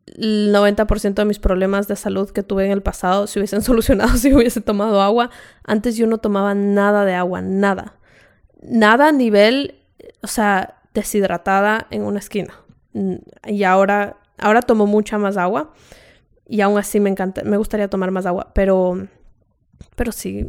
[0.07, 4.17] el 90% de mis problemas de salud que tuve en el pasado se hubiesen solucionado
[4.17, 5.31] si hubiese tomado agua.
[5.65, 7.95] Antes yo no tomaba nada de agua, nada.
[8.61, 9.83] Nada a nivel
[10.23, 12.55] o sea, deshidratada en una esquina.
[12.93, 15.73] Mm, y ahora, ahora tomo mucha más agua.
[16.49, 18.53] Y aún así me encanta, me gustaría tomar más agua.
[18.55, 19.09] Pero,
[19.97, 20.47] pero sí,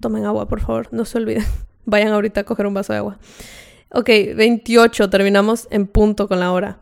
[0.00, 1.44] tomen agua, por favor, no se olviden.
[1.84, 3.18] Vayan ahorita a coger un vaso de agua.
[3.90, 6.78] Ok, 28, terminamos en punto con la hora.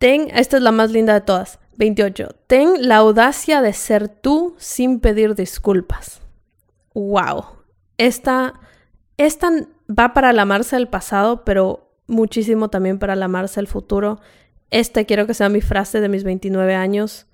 [0.00, 1.58] Ten, esta es la más linda de todas.
[1.76, 2.28] 28.
[2.46, 6.22] Ten la audacia de ser tú sin pedir disculpas.
[6.94, 7.44] Wow.
[7.98, 8.54] Esta,
[9.18, 9.50] esta
[9.86, 14.20] va para la Marcia del pasado, pero muchísimo también para la Marcia del futuro.
[14.70, 17.26] Este quiero que sea mi frase de mis 29 años.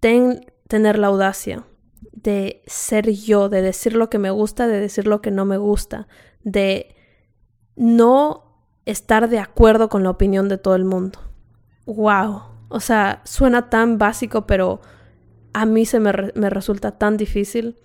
[0.00, 1.68] Ten, tener la audacia
[2.00, 5.56] de ser yo, de decir lo que me gusta, de decir lo que no me
[5.56, 6.08] gusta,
[6.42, 6.96] de
[7.76, 8.42] no
[8.86, 11.25] estar de acuerdo con la opinión de todo el mundo.
[11.86, 12.42] ¡Wow!
[12.68, 14.80] O sea, suena tan básico, pero
[15.52, 17.76] a mí se me, me resulta tan difícil.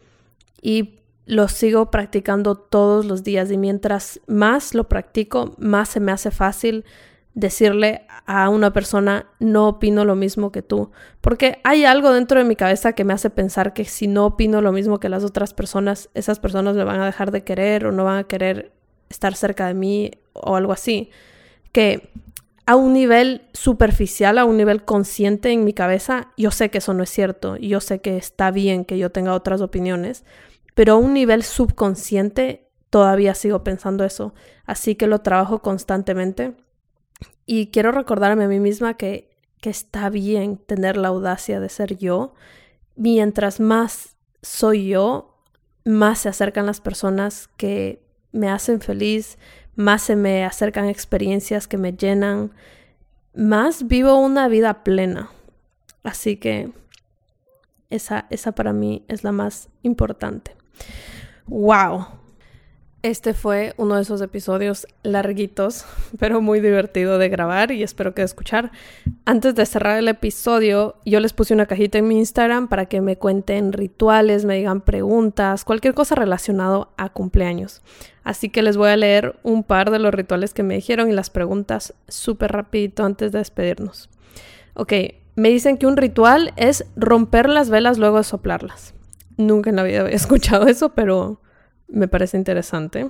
[0.61, 6.11] Y lo sigo practicando todos los días y mientras más lo practico, más se me
[6.11, 6.83] hace fácil
[7.33, 10.91] decirle a una persona no opino lo mismo que tú,
[11.21, 14.61] porque hay algo dentro de mi cabeza que me hace pensar que si no opino
[14.61, 17.91] lo mismo que las otras personas, esas personas me van a dejar de querer o
[17.91, 18.73] no van a querer
[19.09, 21.09] estar cerca de mí o algo así,
[21.71, 22.11] que
[22.65, 26.93] a un nivel superficial, a un nivel consciente en mi cabeza, yo sé que eso
[26.93, 30.23] no es cierto, yo sé que está bien que yo tenga otras opiniones,
[30.75, 34.33] pero a un nivel subconsciente todavía sigo pensando eso,
[34.65, 36.55] así que lo trabajo constantemente
[37.45, 41.97] y quiero recordarme a mí misma que, que está bien tener la audacia de ser
[41.97, 42.33] yo.
[42.95, 45.43] Mientras más soy yo,
[45.83, 49.37] más se acercan las personas que me hacen feliz,
[49.75, 52.51] más se me acercan experiencias que me llenan,
[53.33, 55.29] más vivo una vida plena.
[56.03, 56.71] Así que
[57.89, 60.55] esa, esa para mí es la más importante.
[61.47, 62.20] ¡Wow!
[63.03, 65.85] Este fue uno de esos episodios larguitos,
[66.19, 68.71] pero muy divertido de grabar y espero que de escuchar.
[69.25, 73.01] Antes de cerrar el episodio, yo les puse una cajita en mi Instagram para que
[73.01, 77.81] me cuenten rituales, me digan preguntas, cualquier cosa relacionado a cumpleaños.
[78.23, 81.13] Así que les voy a leer un par de los rituales que me dijeron y
[81.13, 84.11] las preguntas súper rapidito antes de despedirnos.
[84.75, 84.93] Ok,
[85.35, 88.93] me dicen que un ritual es romper las velas luego de soplarlas.
[89.37, 91.41] Nunca en la vida había escuchado eso, pero
[91.91, 93.09] me parece interesante.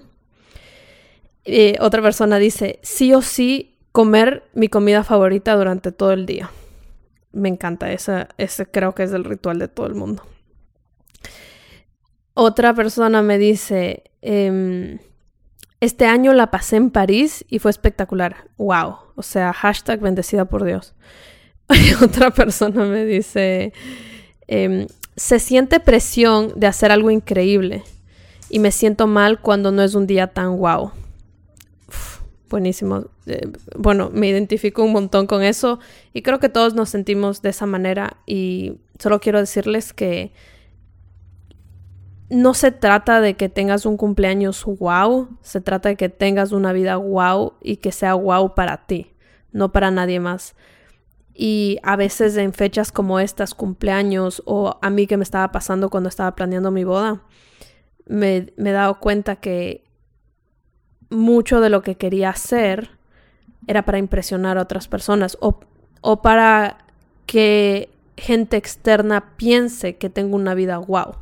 [1.46, 6.52] Eh, otra persona dice, sí o sí, comer mi comida favorita durante todo el día.
[7.32, 10.24] Me encanta, ese, ese creo que es el ritual de todo el mundo.
[12.34, 15.00] Otra persona me dice, em,
[15.80, 18.50] este año la pasé en París y fue espectacular.
[18.58, 18.98] Wow.
[19.16, 20.96] O sea, hashtag bendecida por Dios.
[22.04, 23.74] Otra persona me dice,
[24.48, 27.84] em, se siente presión de hacer algo increíble
[28.52, 30.92] y me siento mal cuando no es un día tan guau.
[32.50, 33.06] buenísimo.
[33.26, 35.80] Eh, bueno, me identifico un montón con eso
[36.12, 40.34] y creo que todos nos sentimos de esa manera y solo quiero decirles que
[42.30, 46.74] no se trata de que tengas un cumpleaños wow, se trata de que tengas una
[46.74, 49.14] vida wow y que sea wow para ti,
[49.54, 50.56] no para nadie más.
[51.34, 55.90] Y a veces en fechas como estas, cumpleaños o a mí que me estaba pasando
[55.90, 57.24] cuando estaba planeando mi boda,
[58.06, 59.84] me, me he dado cuenta que
[61.10, 62.92] mucho de lo que quería hacer
[63.68, 65.60] era para impresionar a otras personas o,
[66.02, 66.78] o para
[67.26, 71.16] que gente externa piense que tengo una vida wow.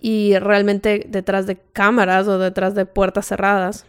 [0.00, 3.84] Y realmente detrás de cámaras o detrás de puertas cerradas,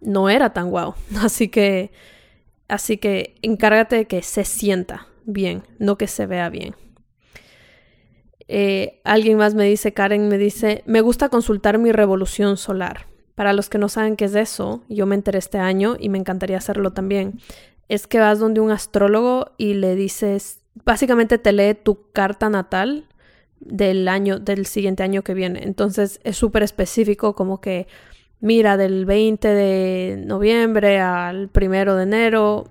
[0.00, 0.94] no era tan guau.
[1.22, 1.92] Así que,
[2.68, 6.74] así que encárgate de que se sienta bien, no que se vea bien.
[8.52, 13.06] Eh, alguien más me dice, Karen me dice, me gusta consultar mi revolución solar.
[13.36, 16.18] Para los que no saben qué es eso, yo me enteré este año y me
[16.18, 17.38] encantaría hacerlo también.
[17.88, 23.06] Es que vas donde un astrólogo y le dices, básicamente te lee tu carta natal
[23.60, 25.62] del año, del siguiente año que viene.
[25.62, 27.86] Entonces es súper específico como que,
[28.40, 32.64] mira, del 20 de noviembre al primero de enero,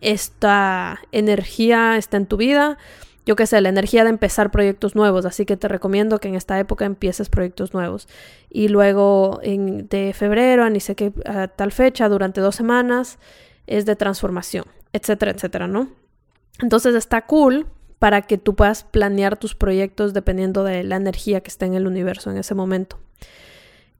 [0.00, 2.78] esta energía está en tu vida.
[3.26, 6.36] Yo qué sé, la energía de empezar proyectos nuevos, así que te recomiendo que en
[6.36, 8.08] esta época empieces proyectos nuevos.
[8.48, 13.18] Y luego en, de febrero a ni sé qué a tal fecha, durante dos semanas,
[13.66, 15.88] es de transformación, etcétera, etcétera, ¿no?
[16.60, 17.66] Entonces está cool
[17.98, 21.86] para que tú puedas planear tus proyectos dependiendo de la energía que esté en el
[21.86, 22.98] universo en ese momento.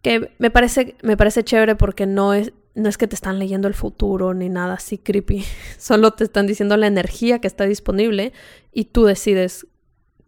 [0.02, 3.66] Que me parece, me parece chévere porque no es, no es que te están leyendo
[3.66, 5.44] el futuro ni nada así creepy,
[5.78, 8.32] solo te están diciendo la energía que está disponible
[8.72, 9.66] y tú decides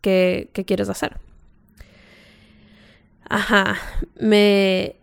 [0.00, 1.18] qué, quieres hacer.
[3.28, 3.76] Ajá,
[4.18, 4.96] me,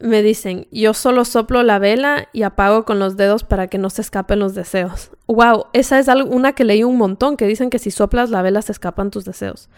[0.00, 3.88] me dicen, yo solo soplo la vela y apago con los dedos para que no
[3.88, 5.12] se escapen los deseos.
[5.28, 8.62] Wow, esa es una que leí un montón, que dicen que si soplas la vela
[8.62, 9.70] se escapan tus deseos.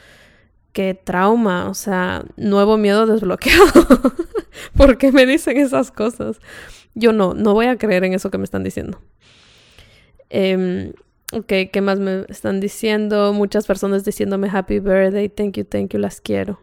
[0.73, 3.87] Qué trauma, o sea, nuevo miedo desbloqueado.
[4.77, 6.41] ¿Por qué me dicen esas cosas?
[6.95, 9.01] Yo no, no voy a creer en eso que me están diciendo.
[10.29, 10.93] Eh,
[11.33, 13.33] ok, ¿qué más me están diciendo?
[13.33, 16.61] Muchas personas diciéndome happy birthday, thank you, thank you, las quiero.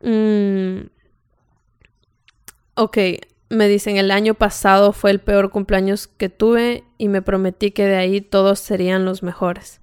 [0.00, 0.88] Mmm
[2.74, 2.96] Ok,
[3.50, 7.86] me dicen, el año pasado fue el peor cumpleaños que tuve y me prometí que
[7.86, 9.82] de ahí todos serían los mejores.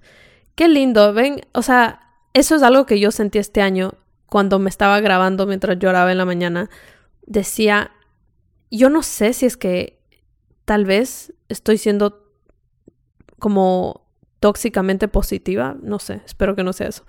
[0.56, 2.00] Qué lindo, ven, o sea,
[2.34, 3.94] eso es algo que yo sentí este año
[4.26, 6.68] cuando me estaba grabando mientras lloraba en la mañana.
[7.26, 7.92] Decía,
[8.70, 10.00] yo no sé si es que
[10.64, 12.32] tal vez estoy siendo
[13.38, 14.06] como
[14.38, 17.04] tóxicamente positiva, no sé, espero que no sea eso.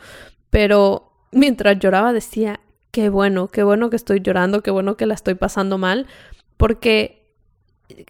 [0.49, 2.59] Pero mientras lloraba decía,
[2.91, 6.07] qué bueno, qué bueno que estoy llorando, qué bueno que la estoy pasando mal,
[6.57, 7.21] porque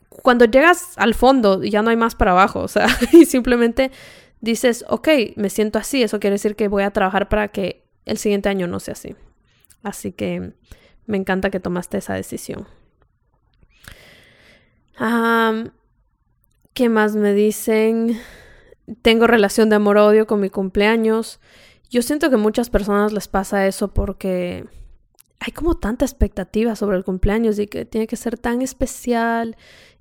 [0.10, 3.92] cuando llegas al fondo ya no hay más para abajo, o sea, y simplemente
[4.42, 8.18] dices, ok, me siento así, eso quiere decir que voy a trabajar para que el
[8.18, 9.16] siguiente año no sea así.
[9.84, 10.54] Así que
[11.06, 12.68] me encanta que tomaste esa decisión.
[16.74, 18.18] ¿Qué más me dicen?
[19.02, 21.40] Tengo relación de amor-odio con mi cumpleaños.
[21.90, 24.66] Yo siento que muchas personas les pasa eso porque
[25.40, 29.58] hay como tanta expectativa sobre el cumpleaños y que tiene que ser tan especial.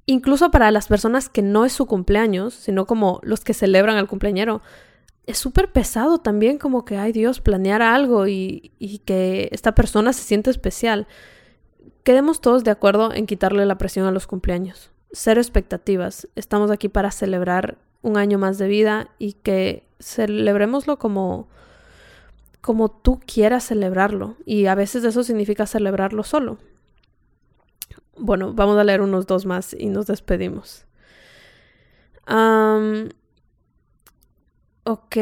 [0.06, 4.06] Incluso para las personas que no es su cumpleaños, sino como los que celebran al
[4.06, 4.62] cumpleañero.
[5.26, 10.12] Es súper pesado también como que, ay Dios, planear algo y, y que esta persona
[10.12, 11.06] se siente especial.
[12.02, 14.90] Quedemos todos de acuerdo en quitarle la presión a los cumpleaños.
[15.12, 16.28] Cero expectativas.
[16.34, 21.48] Estamos aquí para celebrar un año más de vida y que celebrémoslo como
[22.60, 24.36] como tú quieras celebrarlo.
[24.44, 26.58] Y a veces eso significa celebrarlo solo.
[28.18, 30.84] Bueno, vamos a leer unos dos más y nos despedimos.
[34.84, 35.16] ok.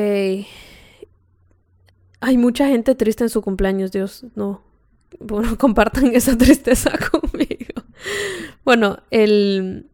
[2.20, 4.67] Hay mucha gente triste en su cumpleaños, Dios, no.
[5.20, 7.82] Bueno, compartan esa tristeza conmigo.
[8.64, 9.86] Bueno, el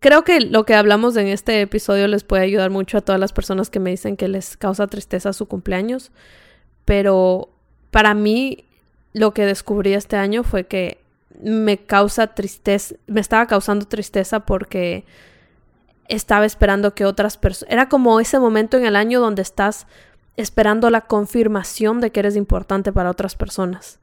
[0.00, 3.32] creo que lo que hablamos en este episodio les puede ayudar mucho a todas las
[3.32, 6.12] personas que me dicen que les causa tristeza su cumpleaños.
[6.84, 7.50] Pero
[7.90, 8.64] para mí
[9.12, 10.98] lo que descubrí este año fue que
[11.42, 15.04] me causa tristeza, me estaba causando tristeza porque
[16.08, 19.86] estaba esperando que otras personas, era como ese momento en el año donde estás
[20.36, 23.98] esperando la confirmación de que eres importante para otras personas.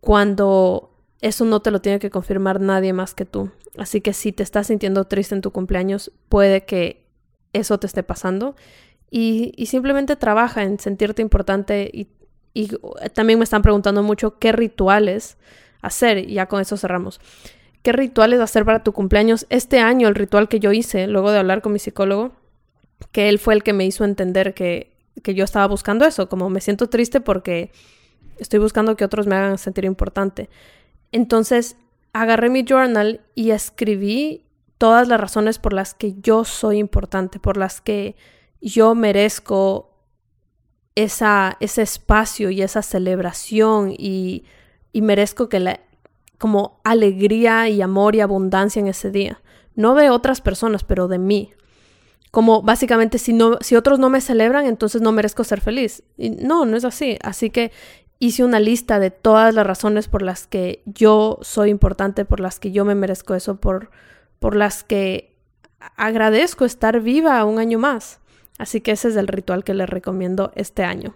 [0.00, 0.92] Cuando
[1.22, 3.50] eso no te lo tiene que confirmar nadie más que tú.
[3.78, 7.06] Así que si te estás sintiendo triste en tu cumpleaños, puede que
[7.52, 8.56] eso te esté pasando.
[9.10, 11.88] Y, simplemente trabaja en sentirte importante.
[11.92, 12.08] Y,
[12.54, 12.70] y,
[13.14, 15.36] también me están preguntando mucho qué rituales
[15.80, 16.18] hacer.
[16.18, 17.20] Y ya con eso cerramos.
[17.82, 19.46] ¿Qué rituales hacer para tu cumpleaños?
[19.48, 22.32] Este año el ritual que yo hice, luego de hablar con mi psicólogo,
[23.12, 24.91] que él fue el que me hizo entender que,
[25.22, 27.70] que yo estaba buscando eso, como me siento triste porque
[28.38, 30.48] estoy buscando que otros me hagan sentir importante.
[31.12, 31.76] Entonces
[32.12, 34.44] agarré mi journal y escribí
[34.78, 38.16] todas las razones por las que yo soy importante, por las que
[38.60, 39.90] yo merezco
[40.94, 44.44] esa, ese espacio y esa celebración y,
[44.92, 45.80] y merezco que la,
[46.38, 49.40] como alegría y amor y abundancia en ese día.
[49.74, 51.52] No de otras personas, pero de mí.
[52.32, 56.02] Como básicamente si, no, si otros no me celebran, entonces no merezco ser feliz.
[56.16, 57.16] Y no, no es así.
[57.22, 57.70] Así que
[58.18, 62.58] hice una lista de todas las razones por las que yo soy importante, por las
[62.58, 63.90] que yo me merezco eso, por,
[64.40, 65.36] por las que
[65.96, 68.20] agradezco estar viva un año más.
[68.58, 71.14] Así que ese es el ritual que les recomiendo este año.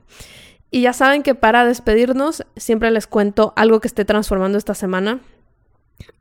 [0.70, 5.20] Y ya saben que para despedirnos siempre les cuento algo que esté transformando esta semana.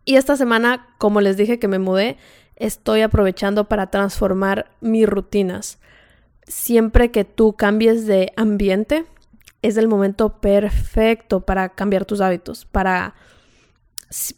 [0.05, 2.17] Y esta semana, como les dije que me mudé,
[2.55, 5.79] estoy aprovechando para transformar mis rutinas.
[6.47, 9.05] Siempre que tú cambies de ambiente,
[9.61, 13.15] es el momento perfecto para cambiar tus hábitos, para,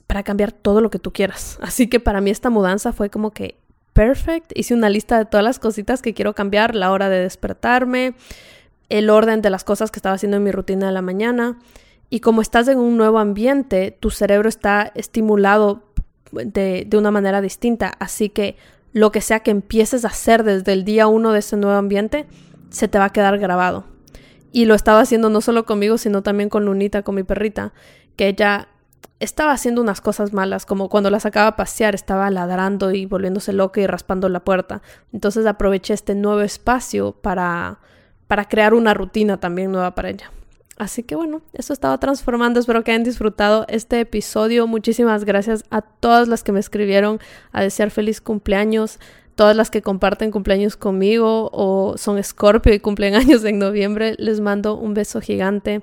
[0.07, 1.59] para cambiar todo lo que tú quieras.
[1.61, 3.57] Así que para mí esta mudanza fue como que
[3.93, 4.51] perfect.
[4.55, 8.15] Hice una lista de todas las cositas que quiero cambiar, la hora de despertarme,
[8.89, 11.59] el orden de las cosas que estaba haciendo en mi rutina de la mañana.
[12.09, 15.86] Y como estás en un nuevo ambiente, tu cerebro está estimulado
[16.31, 17.93] de, de una manera distinta.
[17.99, 18.57] Así que
[18.93, 22.25] lo que sea que empieces a hacer desde el día uno de ese nuevo ambiente,
[22.69, 23.85] se te va a quedar grabado.
[24.51, 27.73] Y lo estaba haciendo no solo conmigo, sino también con Lunita, con mi perrita,
[28.15, 28.69] que ella
[29.19, 33.53] estaba haciendo unas cosas malas, como cuando la sacaba a pasear, estaba ladrando y volviéndose
[33.53, 34.81] loca y raspando la puerta.
[35.11, 37.79] Entonces aproveché este nuevo espacio para,
[38.27, 40.31] para crear una rutina también nueva para ella.
[40.77, 42.59] Así que bueno, eso estaba transformando.
[42.59, 44.67] Espero que hayan disfrutado este episodio.
[44.67, 47.19] Muchísimas gracias a todas las que me escribieron
[47.51, 48.99] a desear feliz cumpleaños,
[49.33, 54.13] todas las que comparten cumpleaños conmigo o son Scorpio y cumplen años en noviembre.
[54.19, 55.81] Les mando un beso gigante.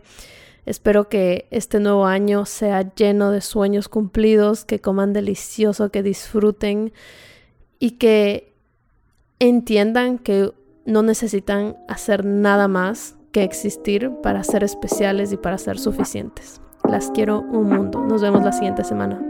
[0.65, 6.93] Espero que este nuevo año sea lleno de sueños cumplidos, que coman delicioso, que disfruten
[7.81, 8.55] y que
[9.41, 10.53] entiendan que
[10.87, 16.61] no necesitan hacer nada más que existir para ser especiales y para ser suficientes.
[16.89, 18.01] Las quiero un mundo.
[18.01, 19.21] Nos vemos la siguiente semana.